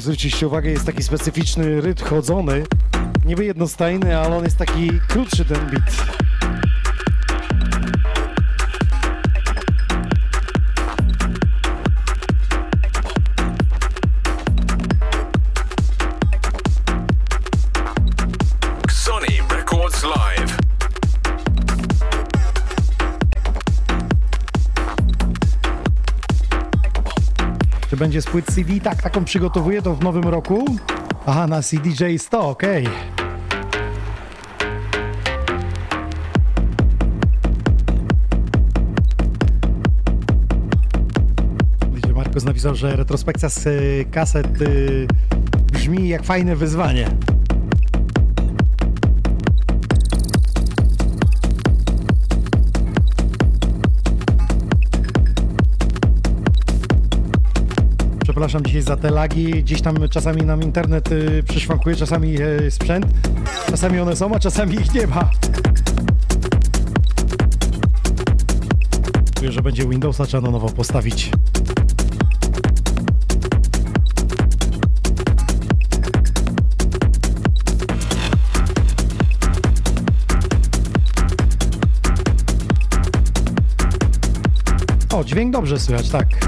[0.03, 2.65] Zwróciliście uwagę, jest taki specyficzny rytm chodzony.
[3.25, 6.23] Niby jednostajny, ale on jest taki krótszy ten beat.
[28.03, 28.81] Będzie z płyt CD?
[28.81, 30.65] Tak, taką przygotowuję to w nowym roku.
[31.27, 32.89] Aha, na CDJ 100, okej.
[41.93, 45.07] Widzicie, Markus napisał, że retrospekcja z y, kaset y,
[45.73, 47.09] brzmi jak fajne wyzwanie.
[58.43, 59.51] Przepraszam dzisiaj za te lagi.
[59.51, 63.07] Gdzieś tam czasami nam internet y, przyszwankuje, czasami y, sprzęt.
[63.71, 65.31] Czasami one są, a czasami ich nie ma.
[69.39, 71.31] Czuję, że będzie Windowsa trzeba na nowo postawić.
[85.13, 86.42] O, dźwięk dobrze słychać, tak.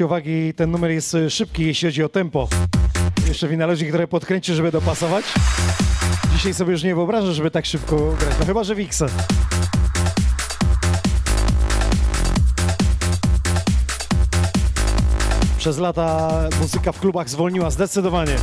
[0.00, 2.48] Zwróćcie uwagi, ten numer jest e, szybki, jeśli chodzi o tempo.
[3.28, 5.24] Jeszcze winalodzik, które podkręci, żeby dopasować.
[6.32, 8.34] Dzisiaj sobie już nie wyobrażę, żeby tak szybko grać.
[8.40, 9.06] No chyba, że Wixa.
[15.58, 18.36] Przez lata muzyka w klubach zwolniła zdecydowanie.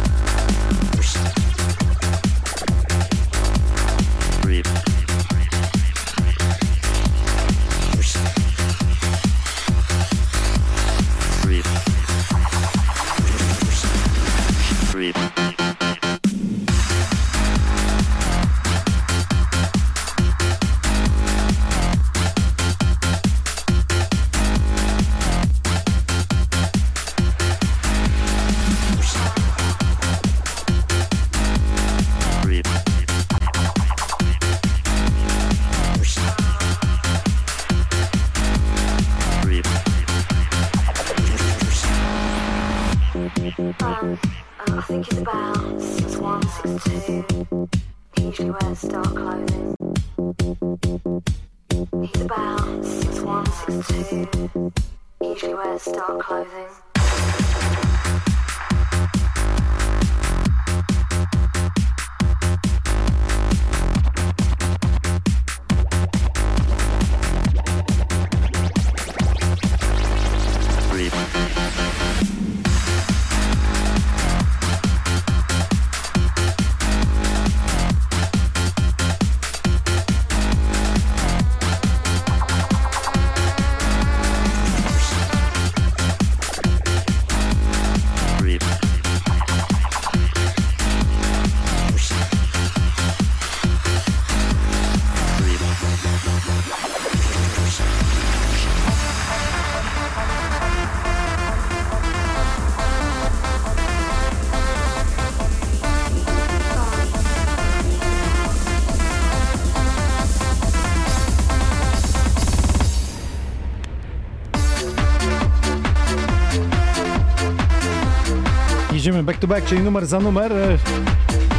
[119.17, 120.51] Idziemy back to back, czyli numer za numer.
[120.53, 120.77] e,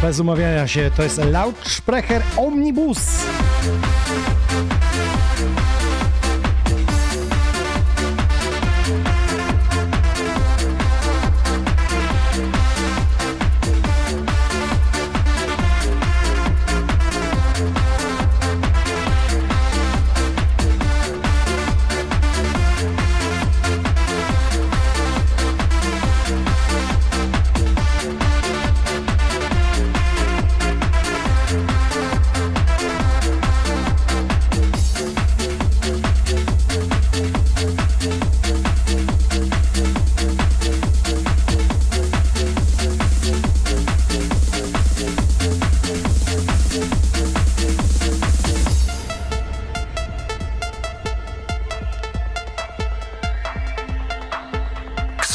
[0.02, 0.90] Bez umawiania się.
[0.96, 2.98] To jest Lautsprecher Omnibus.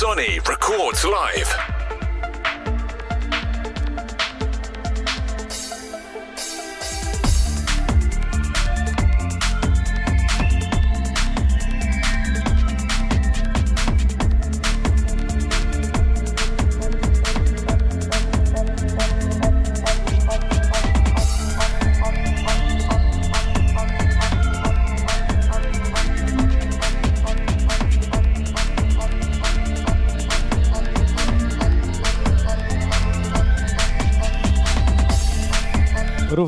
[0.03, 1.72] Sonny records live.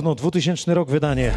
[0.06, 1.32] Równo 2000 rok wydanie.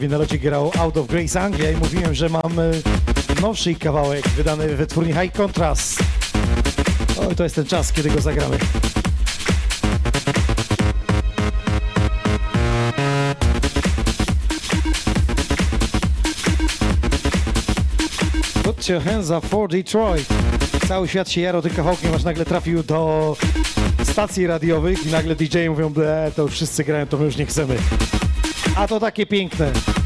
[0.00, 2.70] W Inalocie grał Out of Grace Anglia i mówiłem, że mam e,
[3.42, 5.98] nowszy kawałek wydany we twórni High Contrast.
[7.28, 8.58] Oj, to jest ten czas, kiedy go zagramy.
[18.62, 20.28] Put your hands up for Detroit.
[20.88, 23.36] Cały świat się jarał tym kawałkiem, aż nagle trafił do
[24.02, 27.76] stacji radiowych i nagle DJ mówią, "Ble, to wszyscy grają, to my już nie chcemy.
[28.76, 29.99] A to takie piękne.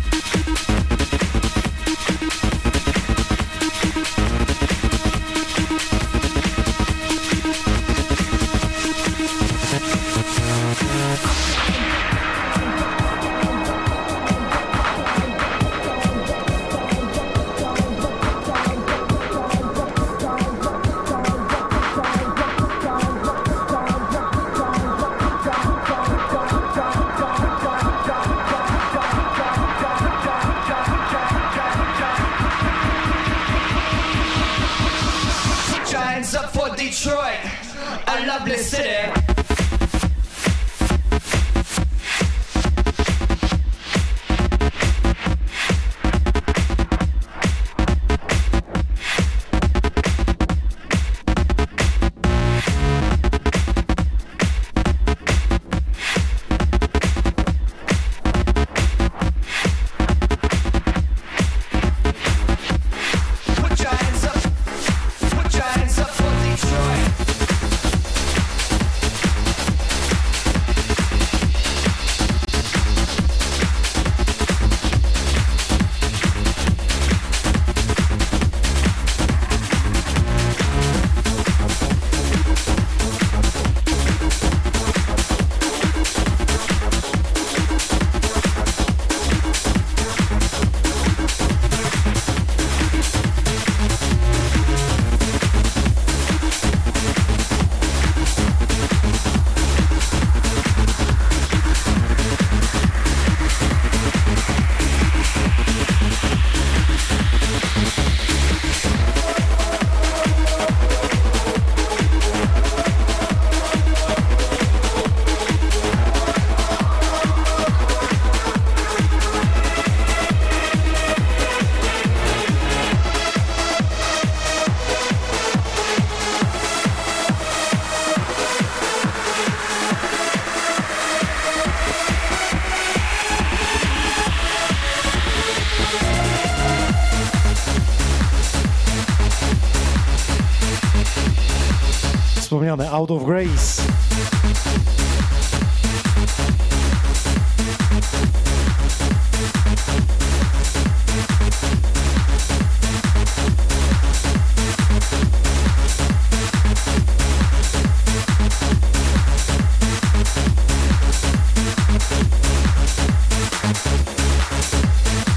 [142.75, 143.83] Wspomniane Out of Grace.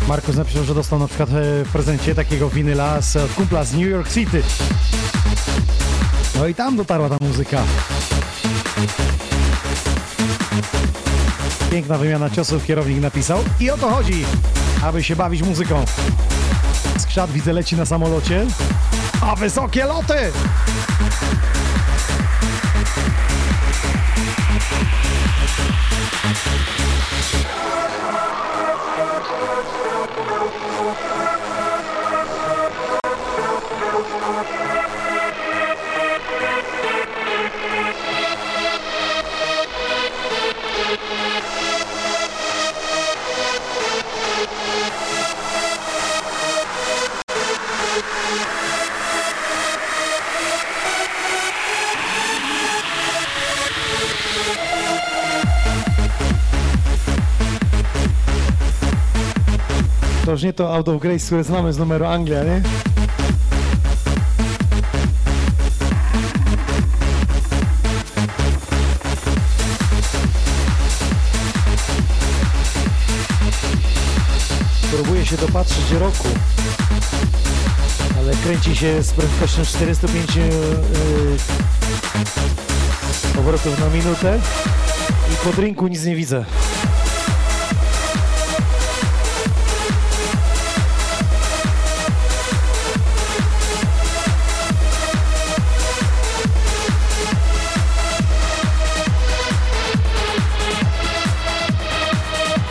[0.07, 1.33] Markus napisał, że dostał na przykład e,
[1.65, 4.43] w prezencie takiego winyla z kumpla z New York City.
[6.37, 7.63] No i tam dotarła ta muzyka.
[11.71, 13.39] Piękna wymiana ciosów kierownik napisał.
[13.59, 14.25] I o to chodzi,
[14.83, 15.85] aby się bawić muzyką.
[16.97, 18.45] Skrzat widzę leci na samolocie,
[19.21, 20.31] a wysokie loty!
[60.37, 62.61] Już nie to Out of Grace, które znamy z numeru Anglia, nie?
[74.91, 76.27] Próbuję się dopatrzeć roku,
[78.17, 80.43] ale kręci się z prędkością 405 yy,
[83.39, 84.39] obrotów na minutę
[85.33, 86.45] i po drinku nic nie widzę.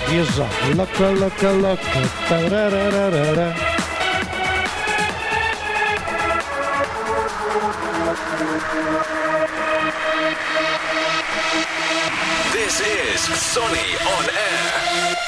[0.08, 0.48] Wjeżdża.
[0.76, 2.00] Loko, loko, loko.
[2.28, 3.54] Tarararara.
[12.52, 15.25] This is Sonny on Air.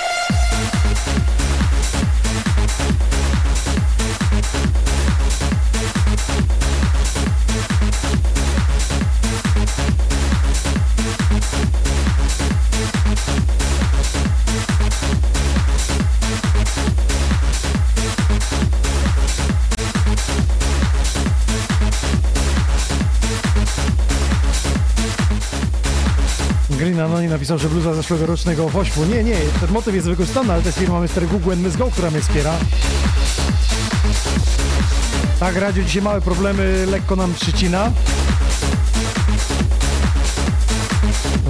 [27.28, 29.04] Green Anoni napisał, że bluza zeszłegorocznego Wośpu.
[29.04, 31.26] Nie, nie, ten motyw jest wykorzystany, ale to jest firma Mr.
[31.30, 32.54] Google and Miss Go, która mnie wspiera.
[35.40, 37.92] Tak, Radziu, dzisiaj małe problemy, lekko nam przycina.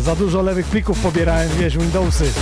[0.01, 2.33] Za dużo lewych plików pobierałem, wiesz, Windowsy.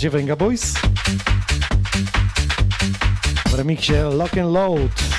[0.00, 0.74] Pamiętacie Venga Boys?
[3.46, 5.09] W remiksie Lock and Load.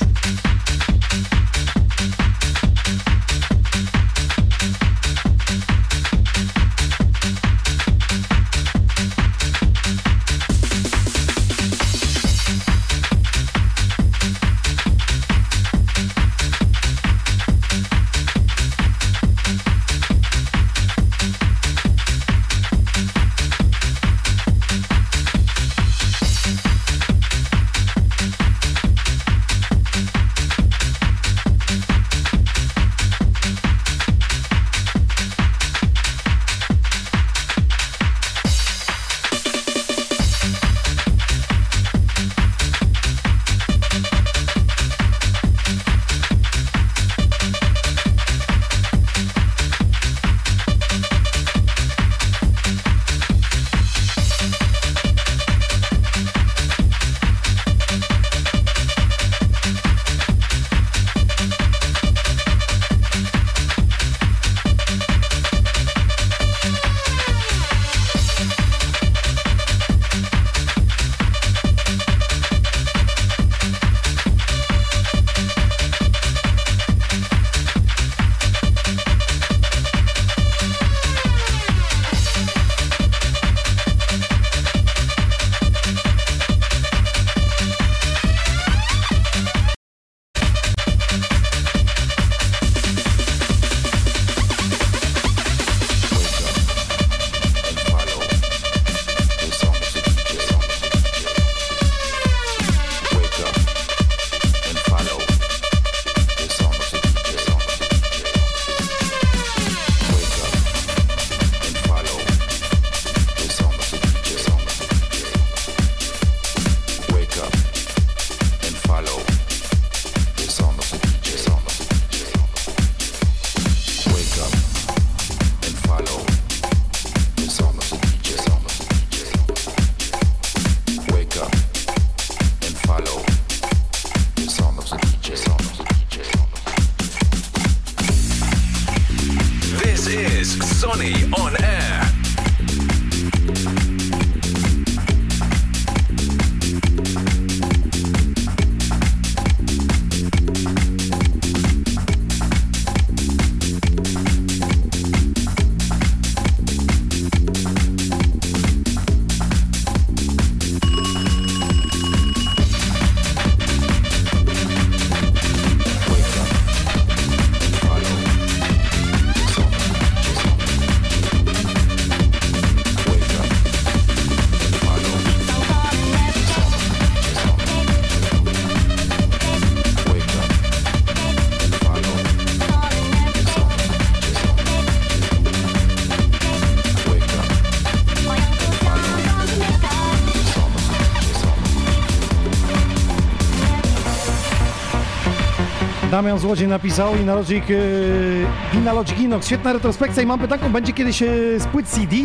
[196.21, 199.47] Damian Złodziej napisał i na Logic, yy, Inox.
[199.47, 202.15] Świetna retrospekcja i mam pytanką, będzie kiedyś yy, CD?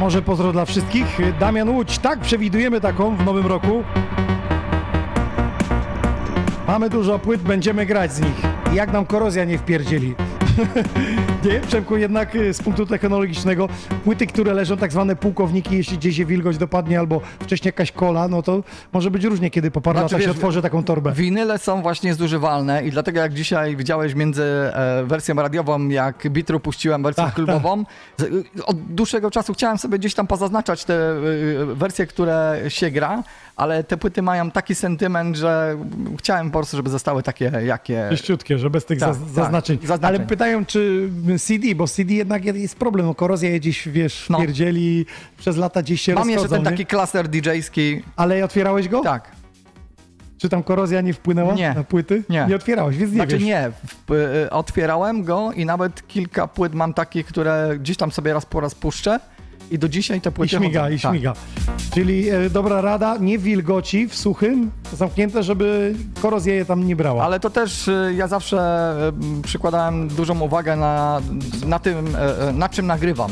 [0.00, 1.18] Może pozdro dla wszystkich.
[1.40, 3.84] Damian Łódź, tak, przewidujemy taką w nowym roku.
[6.66, 8.42] Mamy dużo płyt, będziemy grać z nich.
[8.72, 10.14] Jak nam korozja nie wpierdzieli.
[11.44, 13.68] nie, Przemku, jednak y, z punktu technologicznego
[14.04, 18.28] płyty, które leżą tak zwane pułkowniki, jeśli gdzieś się wilgoć dopadnie albo wcześniej jakaś kola,
[18.28, 18.62] no to
[18.92, 21.12] może być różnie, kiedy po paru Znaczy, latach się otworzy taką torbę.
[21.12, 26.60] Winyle są właśnie zużywalne i dlatego jak dzisiaj widziałeś między e, wersją radiową, jak Bitru
[26.60, 27.84] puściłem wersję Tak, klubową,
[28.18, 31.20] z, od dłuższego czasu chciałem sobie gdzieś tam pozaznaczać te e,
[31.74, 33.22] wersje, które się gra,
[33.56, 35.76] ale te płyty mają taki sentyment, że
[36.18, 38.06] chciałem po prostu, żeby zostały takie, jakie...
[38.10, 39.78] Czyściutkie, że bez tych Tak, zaz- tak, zaznaczeń.
[39.82, 40.16] zaznaczeń.
[40.16, 43.06] Ale pytają, czy CD, bo CD jednak jest problem.
[43.06, 44.38] No, korozja je gdzieś, wiesz, No.
[44.40, 45.06] pierdzieli,
[45.38, 46.64] przez lata gdzieś się Mam jeszcze ten nie?
[46.64, 48.02] taki klaser DJ-ski.
[48.16, 49.00] Ale otwierałeś go?
[49.00, 49.30] Tak.
[50.38, 51.74] Czy tam korozja nie wpłynęła Nie.
[51.74, 52.22] na płyty?
[52.28, 52.46] Nie.
[52.48, 53.42] Nie otwierałeś, więc nie Znaczy wiesz.
[53.46, 53.70] nie,
[54.08, 58.46] w, y, otwierałem go i nawet kilka płyt mam takich, które gdzieś tam sobie raz
[58.46, 59.20] po raz puszczę
[59.72, 60.94] i do dzisiaj te I płyty śmiga, chodzą.
[60.94, 61.12] i Tak.
[61.12, 61.34] śmiga.
[61.94, 67.24] Czyli e, dobra rada, nie wilgoci w suchym, zamknięte, żeby korozja je tam nie brała.
[67.24, 68.94] Ale to też y, ja zawsze
[69.38, 71.20] y, przykładałem dużą uwagę na,
[71.66, 72.18] na tym, y,
[72.48, 73.30] y, na czym nagrywam.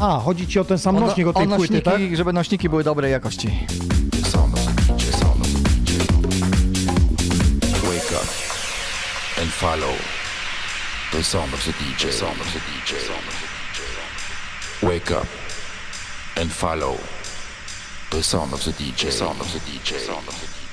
[0.00, 2.16] A, chodzi ci o ten sam nośnik, o tej o płyty, nośniki, tak?
[2.16, 3.50] żeby nośniki były dobrej jakości.
[4.10, 5.04] The sound of the DJ.
[9.40, 9.94] And follow
[11.12, 13.53] the sound of the DJ, sound of the DJ, sound of the DJ.
[14.84, 15.26] Wake up
[16.36, 16.98] and follow
[18.10, 20.64] the sound of the DJ, sound of the DJ, sound of the DJ,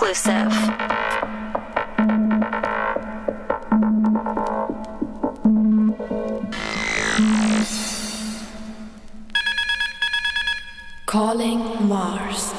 [0.00, 0.52] exclusive.
[11.06, 12.54] Calling Mars.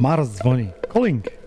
[0.00, 0.72] Mars dzwoni.
[0.88, 1.41] Calling.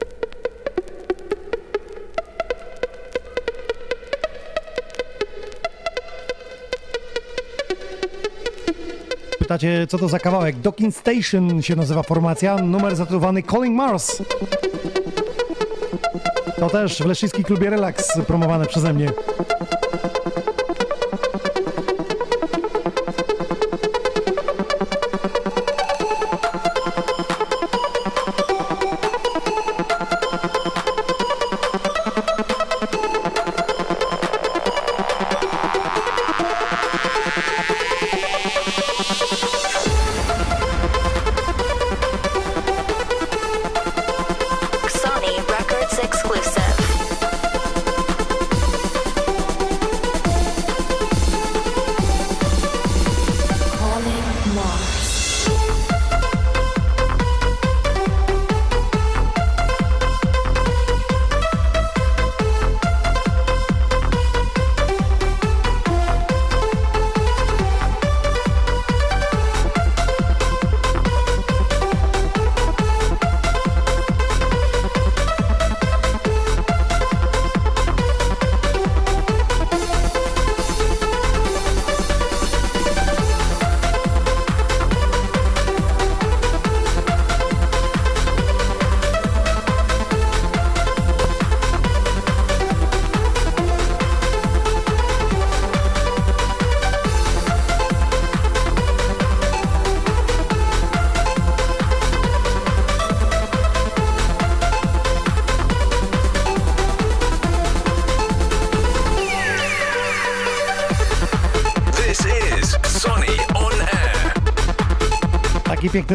[9.56, 10.60] Pytacie, co to za kawałek?
[10.60, 14.22] Docking Station się nazywa formacja, numer zatytułowany Calling Mars.
[16.60, 19.12] To też w Leszczyńskim Klubie Relax promowane przeze mnie.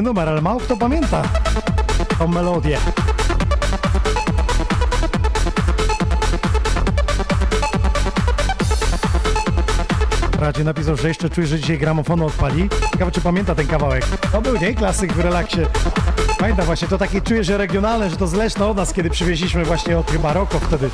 [0.00, 1.22] Piękny numer, ale mało kto pamięta
[2.18, 2.78] tą melodię.
[10.40, 12.68] Radzie napisał, że jeszcze czuje, że dzisiaj gramofonu odpali.
[12.92, 14.06] Ciekawe, czy pamięta ten kawałek.
[14.32, 14.74] To był, nie?
[14.74, 15.60] Klasyk w relaksie.
[16.38, 19.98] Pamiętam właśnie, to takie czuję, że regionalne, że to z od nas, kiedy przywieźliśmy właśnie
[19.98, 20.90] od chyba Roko wtedy.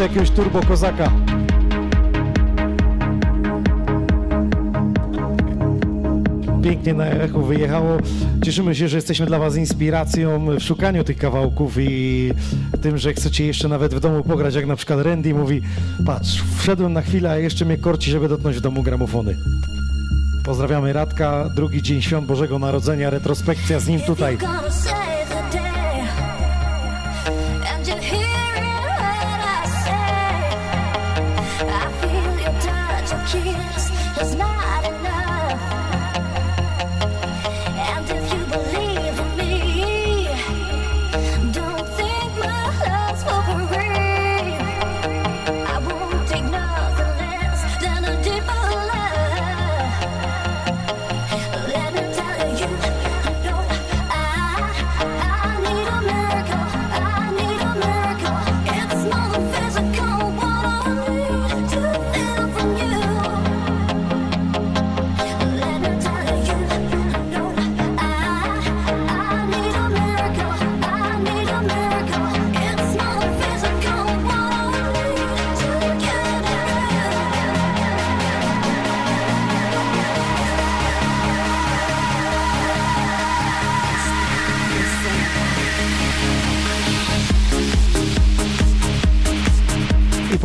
[0.00, 1.10] Jeszcze jakiegoś turbo kozaka.
[6.64, 7.98] Pięknie na echo wyjechało.
[8.44, 12.32] Cieszymy się, że jesteśmy dla Was inspiracją w szukaniu tych kawałków i
[12.82, 15.62] tym, że chcecie jeszcze nawet w domu pograć, jak na przykład Randy mówi
[16.06, 19.36] patrz, wszedłem na chwilę, a jeszcze mnie korci, żeby dotknąć w domu gramofony.
[20.44, 24.38] Pozdrawiamy Radka, drugi dzień Świąt Bożego Narodzenia, retrospekcja z nim tutaj.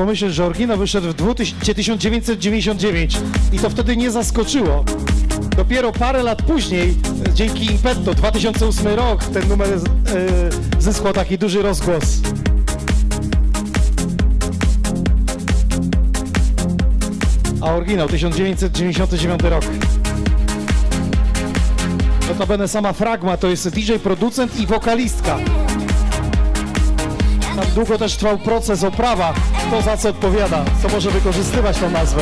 [0.06, 3.18] Pomyśleć, że oryginał wyszedł w 2000 1999
[3.54, 4.84] i to wtedy nie zaskoczyło.
[5.58, 6.96] Dopiero parę lat później,
[7.34, 12.04] dzięki Impetto, 2008 rok, ten numer e, zyskał taki duży rozgłos.
[17.62, 19.66] A oryginał 1999 rok.
[22.30, 25.38] Notabene sama Fragma to jest DJ, producent i wokalistka.
[27.56, 29.34] Tam długo też trwał proces oprawa,
[29.68, 32.22] kto za co odpowiada, co może wykorzystywać tą nazwę.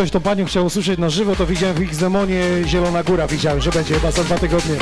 [0.00, 3.70] Ktoś tą panią chciał usłyszeć na żywo, to widziałem w Xdemonie Zielona Góra, widziałem, że
[3.70, 4.76] będzie chyba za dwa tygodnie.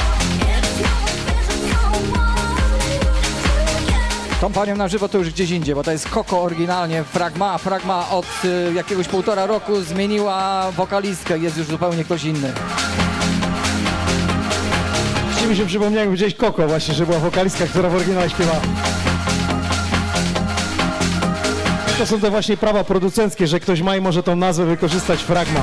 [4.41, 8.11] Tą panią na żywo to już gdzieś indziej, bo to jest Koko oryginalnie, Fragma, Fragma
[8.11, 12.53] od y, jakiegoś półtora roku zmieniła wokalistkę, jest już zupełnie ktoś inny.
[15.35, 18.61] Dzisiaj mi się przypomniałem gdzieś Koko właśnie, że była wokalistka, która w oryginale śpiewa.
[21.99, 25.61] To są te właśnie prawa producenckie, że ktoś ma i może tą nazwę wykorzystać fragma.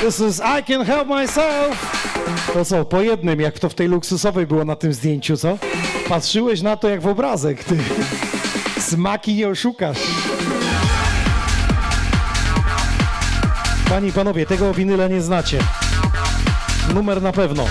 [0.00, 1.96] This is I can help myself.
[2.54, 5.58] To co, po jednym, jak to w tej luksusowej było na tym zdjęciu, co?
[6.08, 7.76] Patrzyłeś na to jak w obrazek, ty.
[8.80, 9.98] Smaki nie oszukasz.
[13.88, 15.58] Panie i panowie, tego winyle nie znacie.
[16.94, 17.64] Numer na pewno.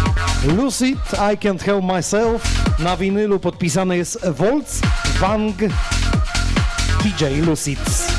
[0.57, 2.43] Lucid, I Can't Help Myself.
[2.79, 4.81] Na winylu podpisany jest Volts
[5.19, 5.55] Wang
[7.03, 8.14] DJ Lucids.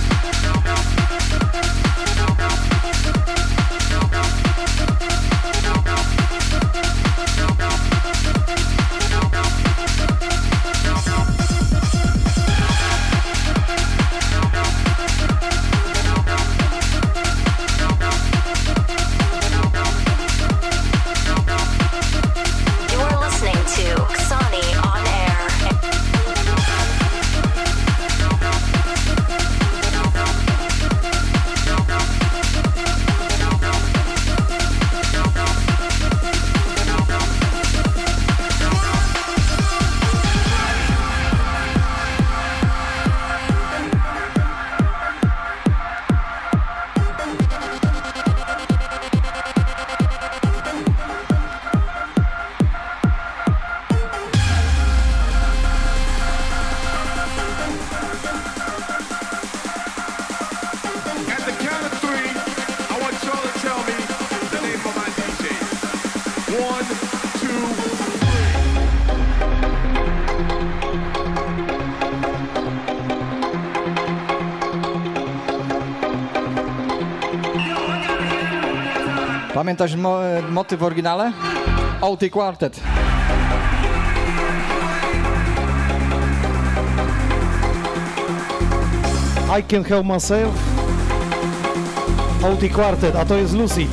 [79.77, 80.19] Pamiętasz mo
[80.51, 81.33] motyw w oryginale?
[82.01, 82.81] OT Quartet.
[89.59, 90.55] I Can Help Myself.
[92.43, 93.91] OT Quartet, a to jest Lucid.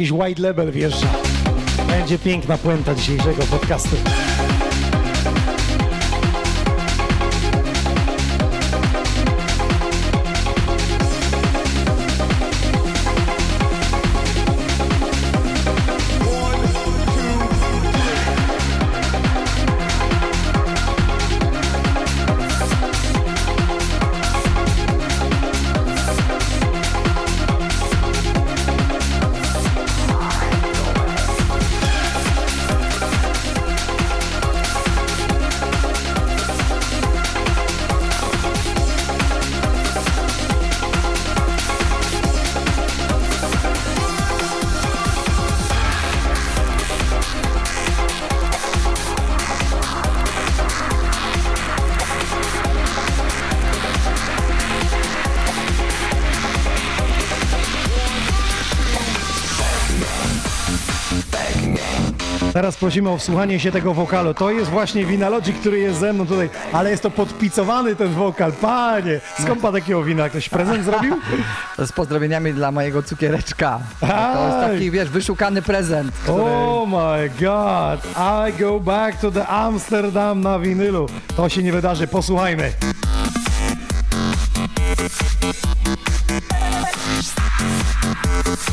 [0.00, 1.08] Jakiś white label wjeżdża.
[1.88, 3.96] Będzie piękna puenta dzisiejszego podcastu.
[62.70, 64.34] Teraz prosimy o wsłuchanie się tego wokalu.
[64.34, 68.52] To jest właśnie Winalogic, który jest ze mną tutaj, ale jest to podpicowany ten wokal.
[68.52, 70.28] Panie, skąd pan takiego wina?
[70.28, 71.16] Ktoś prezent zrobił?
[71.78, 73.80] Z pozdrowieniami dla mojego cukiereczka.
[74.00, 76.42] To jest taki, wiesz, wyszukany prezent, który...
[76.42, 81.06] Oh my god, I go back to the Amsterdam na winylu.
[81.36, 82.72] To się nie wydarzy, posłuchajmy.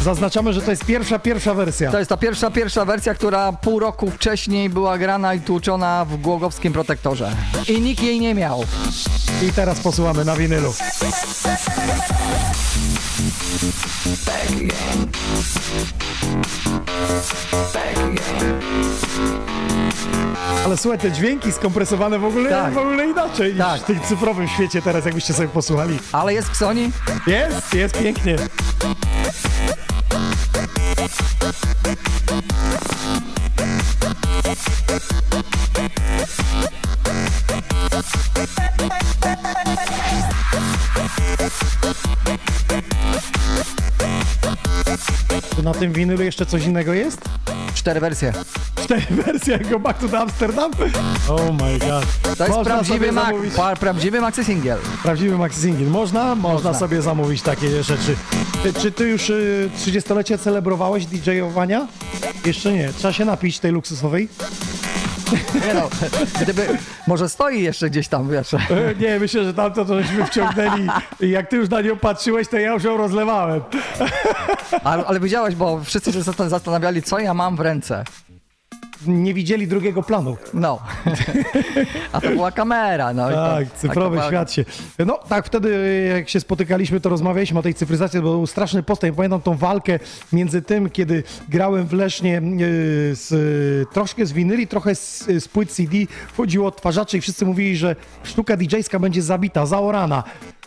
[0.08, 1.92] Zaznaczamy, że to jest pierwsza, pierwsza wersja.
[1.92, 6.18] To jest ta pierwsza, pierwsza wersja, która pół roku wcześniej była grana i tłuczona w
[6.18, 7.32] Głogowskim Protektorze.
[7.70, 8.64] I nikt jej nie miał.
[9.48, 10.74] I teraz posłuchamy na winylu.
[20.66, 22.74] Ale słuchaj, te dźwięki skompresowane w ogóle, Tak.
[22.74, 23.82] w ogóle inaczej niż Tak.
[23.82, 26.00] w tym cyfrowym świecie teraz, jakbyście sobie posłuchali.
[26.12, 26.92] Ale jest w Sony?
[27.28, 28.36] Jest, jest pięknie.
[45.80, 47.22] Tym winylu jeszcze coś innego jest?
[47.74, 48.34] Cztery wersje.
[48.84, 50.72] Cztery wersje jak go Back to the Amsterdam?
[51.30, 52.06] Oh my god.
[52.24, 54.78] To jest Można prawdziwy, sobie Mac, zamówić- pa- prawdziwy maxi singiel.
[55.04, 55.88] Prawdziwy maxi single.
[55.88, 56.36] Można?
[56.36, 58.16] Można sobie zamówić takie rzeczy.
[58.64, 61.88] Ty, czy ty już y, 30-lecie celebrowałeś DJ-owania?
[62.46, 62.94] Jeszcze nie.
[62.98, 64.30] Trzeba się napić tej luksusowej.
[65.68, 65.90] Nie no,
[66.42, 66.68] gdyby...
[67.08, 68.54] Może stoi jeszcze gdzieś tam, wiesz.
[68.54, 68.60] E,
[69.00, 70.88] Nie, myślę, że tamto to żeśmy wciągnęli
[71.20, 73.62] i jak ty już na nią patrzyłeś, to ja już ją rozlewałem.
[74.84, 78.04] Ale, ale widziałeś, bo wszyscy się zastan- zastanawiali, co ja mam w ręce.
[79.08, 80.38] Nie widzieli drugiego planu.
[80.54, 80.80] No.
[82.14, 83.30] A to była kamera, no.
[83.32, 84.66] i to- Tak, cyfrowy była- świat się.
[85.06, 89.16] No tak, wtedy jak się spotykaliśmy, to rozmawialiśmy o tej cyfryzacji, bo był straszny postęp.
[89.16, 90.00] Pamiętam tą walkę
[90.34, 92.40] między tym, kiedy grałem w Lesznie yy,
[93.16, 95.98] z, troszkę z winyli, trochę z, z płyt CD,
[96.34, 100.24] wchodziło odtwarzacze i wszyscy mówili, że sztuka DJ-ska będzie zabita, zaorana.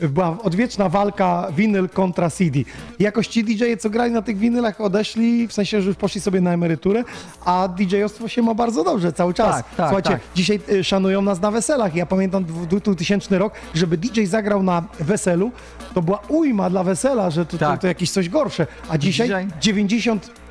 [0.08, 2.58] Była odwieczna walka winyl kontra CD.
[2.98, 6.40] Jakoś ci DJ-e, co grali na tych winylach, odeszli, w sensie, że już poszli sobie
[6.40, 7.04] na emeryturę,
[7.44, 9.56] a DJ-ostwo się ma bardzo dobrze cały czas.
[9.56, 10.20] Tak, tak, Słuchajcie, tak.
[10.34, 11.94] Dzisiaj y, szanują nas na weselach.
[11.94, 15.52] Ja pamiętam dwu- 2000 rok, żeby DJ zagrał na weselu,
[15.94, 17.80] to była ujma dla wesela, że to, to, Tak.
[17.80, 18.66] to jakieś coś gorsze.
[18.88, 19.48] A dzisiaj Dzisiaj?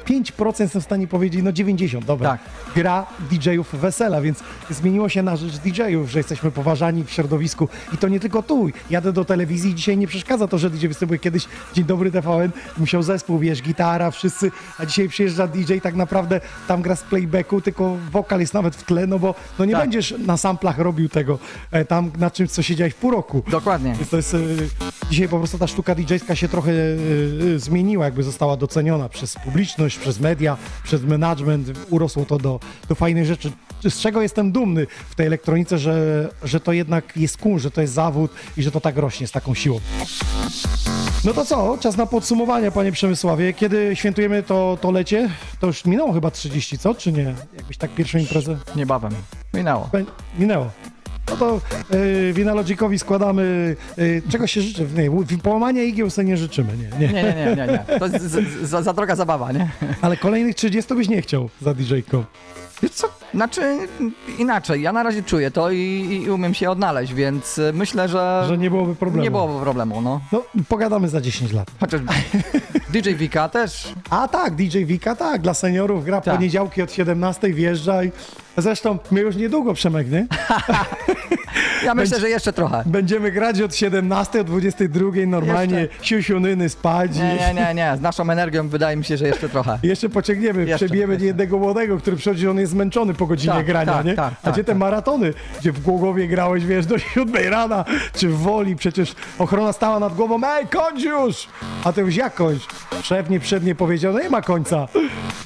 [0.10, 2.40] 95% jestem w stanie powiedzieć, no 90, dobra, Tak.
[2.76, 7.68] gra DJ-ów wesela, więc zmieniło się na rzecz DJ-ów, że jesteśmy poważani w środowisku.
[7.94, 8.70] I to nie tylko tu.
[8.90, 11.20] Jadę do telewizji i dzisiaj nie przeszkadza to, że DJ występuje.
[11.20, 16.42] Kiedyś Dzień Dobry TVN musiał zespół, wiesz, gitara, wszyscy, a dzisiaj przyjeżdża DJ tak naprawdę
[16.68, 19.82] tam gra z playbacku, tylko wokal jest nawet w tle, no bo no nie Tak.
[19.82, 21.40] będziesz na samplach robił tego
[21.72, 23.44] e, tam na czymś, co siedziałeś pół roku.
[23.52, 23.94] Dokładnie.
[23.98, 24.38] Więc to jest, e,
[25.12, 26.76] dzisiaj po prostu ta sztuka DJ-ska się trochę e,
[27.56, 32.60] e, zmieniła, jakby została doceniona przez publiczność, przez media, przez management, urosło to do,
[32.90, 33.52] do fajnej rzeczy.
[33.90, 37.82] Z czego jestem dumny w tej elektronice, że, że to jednak jest kun, że to
[37.82, 39.80] jest zawód i że to tak rośnie z taką siłą.
[41.26, 43.54] No to co, czas na podsumowanie, panie Przemysławie.
[43.54, 45.30] Kiedy świętujemy to, to lecie?
[45.60, 46.96] To już minęło chyba 30, co?
[46.96, 47.36] Czy nie?
[47.58, 49.12] Jakbyś tak pierwszą imprezę Niebawem.
[49.54, 49.90] Minęło.
[50.40, 50.72] Minęło.
[51.30, 51.62] No to
[51.98, 53.76] yy, Winalogicowi składamy.
[53.98, 54.88] Yy, czego się życzy?
[54.96, 57.14] Nie, połamania igieł sobie nie życzymy, nie, nie.
[57.14, 58.00] Nie, nie, nie, nie.
[58.00, 59.70] To jest z, z, za, za droga zabawa, nie?
[60.02, 62.24] Ale kolejnych 30 byś nie chciał za DJ-ką.
[62.84, 63.08] Wiesz co?
[63.34, 63.78] Znaczy
[64.40, 68.46] inaczej, ja na razie czuję to i, i umiem się odnaleźć, więc y, myślę, że,
[68.48, 69.24] Że nie byłoby problemu.
[69.24, 70.22] nie byłoby problemu, no.
[70.32, 71.72] No, pogadamy za 10 lat.
[71.80, 72.02] Chociaż
[72.94, 76.36] DJ Wika też A tak, DJ Wika, tak, dla seniorów gra Tak.
[76.36, 78.12] poniedziałki od 17 wjeżdża i
[78.62, 80.28] zresztą my już niedługo, Przemek, nie?
[81.86, 82.84] Ja myślę, że jeszcze trochę.
[82.86, 87.98] Będziemy grać od 17, od 22 normalnie, siusiunyny spać i Nie, nie, nie, nie.
[87.98, 89.80] Z naszą energią wydaje mi się, że jeszcze trochę.
[89.84, 91.26] jeszcze pociągniemy, Jeszcze, przebijemy jeszcze.
[91.26, 94.14] jednego młodego, który przychodzi, on jest zmęczony po godzinie Tak, grania, tak, nie?
[94.14, 94.78] tak, A tak, gdzie te tak.
[94.80, 100.00] maratony, gdzie w Głogowie grałeś, wiesz, do 7 rana, czy w Woli, przecież ochrona stała
[100.00, 101.48] nad głową, ej, kończ już!
[101.84, 102.68] A to już jak kończ?
[103.04, 104.88] Szef nie przednie powiedział, no nie ma końca.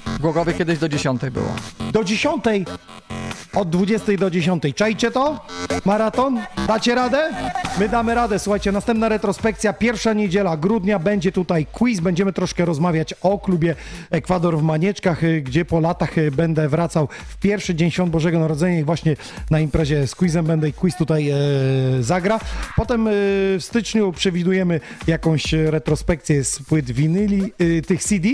[0.05, 1.47] W Głogowie kiedyś do 10 było.
[1.91, 2.43] Do 10
[3.53, 4.63] od 20 do 10.
[4.75, 5.45] Czajcie to?
[5.85, 6.39] Maraton?
[6.67, 7.29] Dacie radę?
[7.79, 8.39] My damy radę.
[8.39, 11.99] Słuchajcie, następna retrospekcja, pierwsza niedziela grudnia, będzie tutaj quiz.
[11.99, 13.75] Będziemy troszkę rozmawiać o klubie
[14.11, 18.39] Ekwador w Manieczkach, y, gdzie po latach y, będę wracał w pierwszy dzień Świąt Bożego
[18.39, 19.15] Narodzenia i właśnie
[19.51, 21.35] na imprezie z quizem będę i quiz tutaj e,
[21.99, 22.39] zagra.
[22.75, 28.29] Potem e, w styczniu przewidujemy jakąś retrospekcję z płyt winyli, y, tych CD,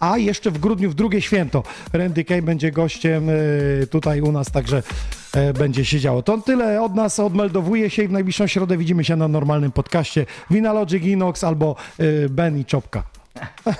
[0.00, 1.62] a jeszcze w grudniu w drugie święto
[1.92, 4.82] Randy Kay będzie gościem e, tutaj u nas, także
[5.32, 6.22] e, będzie się działo.
[6.22, 10.26] To tyle od nas, odmeldowuję się i w najbliższą środę widzimy się na normalnym podcaście
[10.50, 13.02] Vinalogic Inox albo e, Ben i Czopka.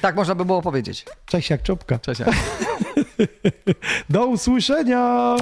[0.00, 1.04] Tak można by było powiedzieć.
[1.26, 1.98] Cześć jak Czopka.
[1.98, 2.20] Cześć.
[4.10, 5.36] Do usłyszenia!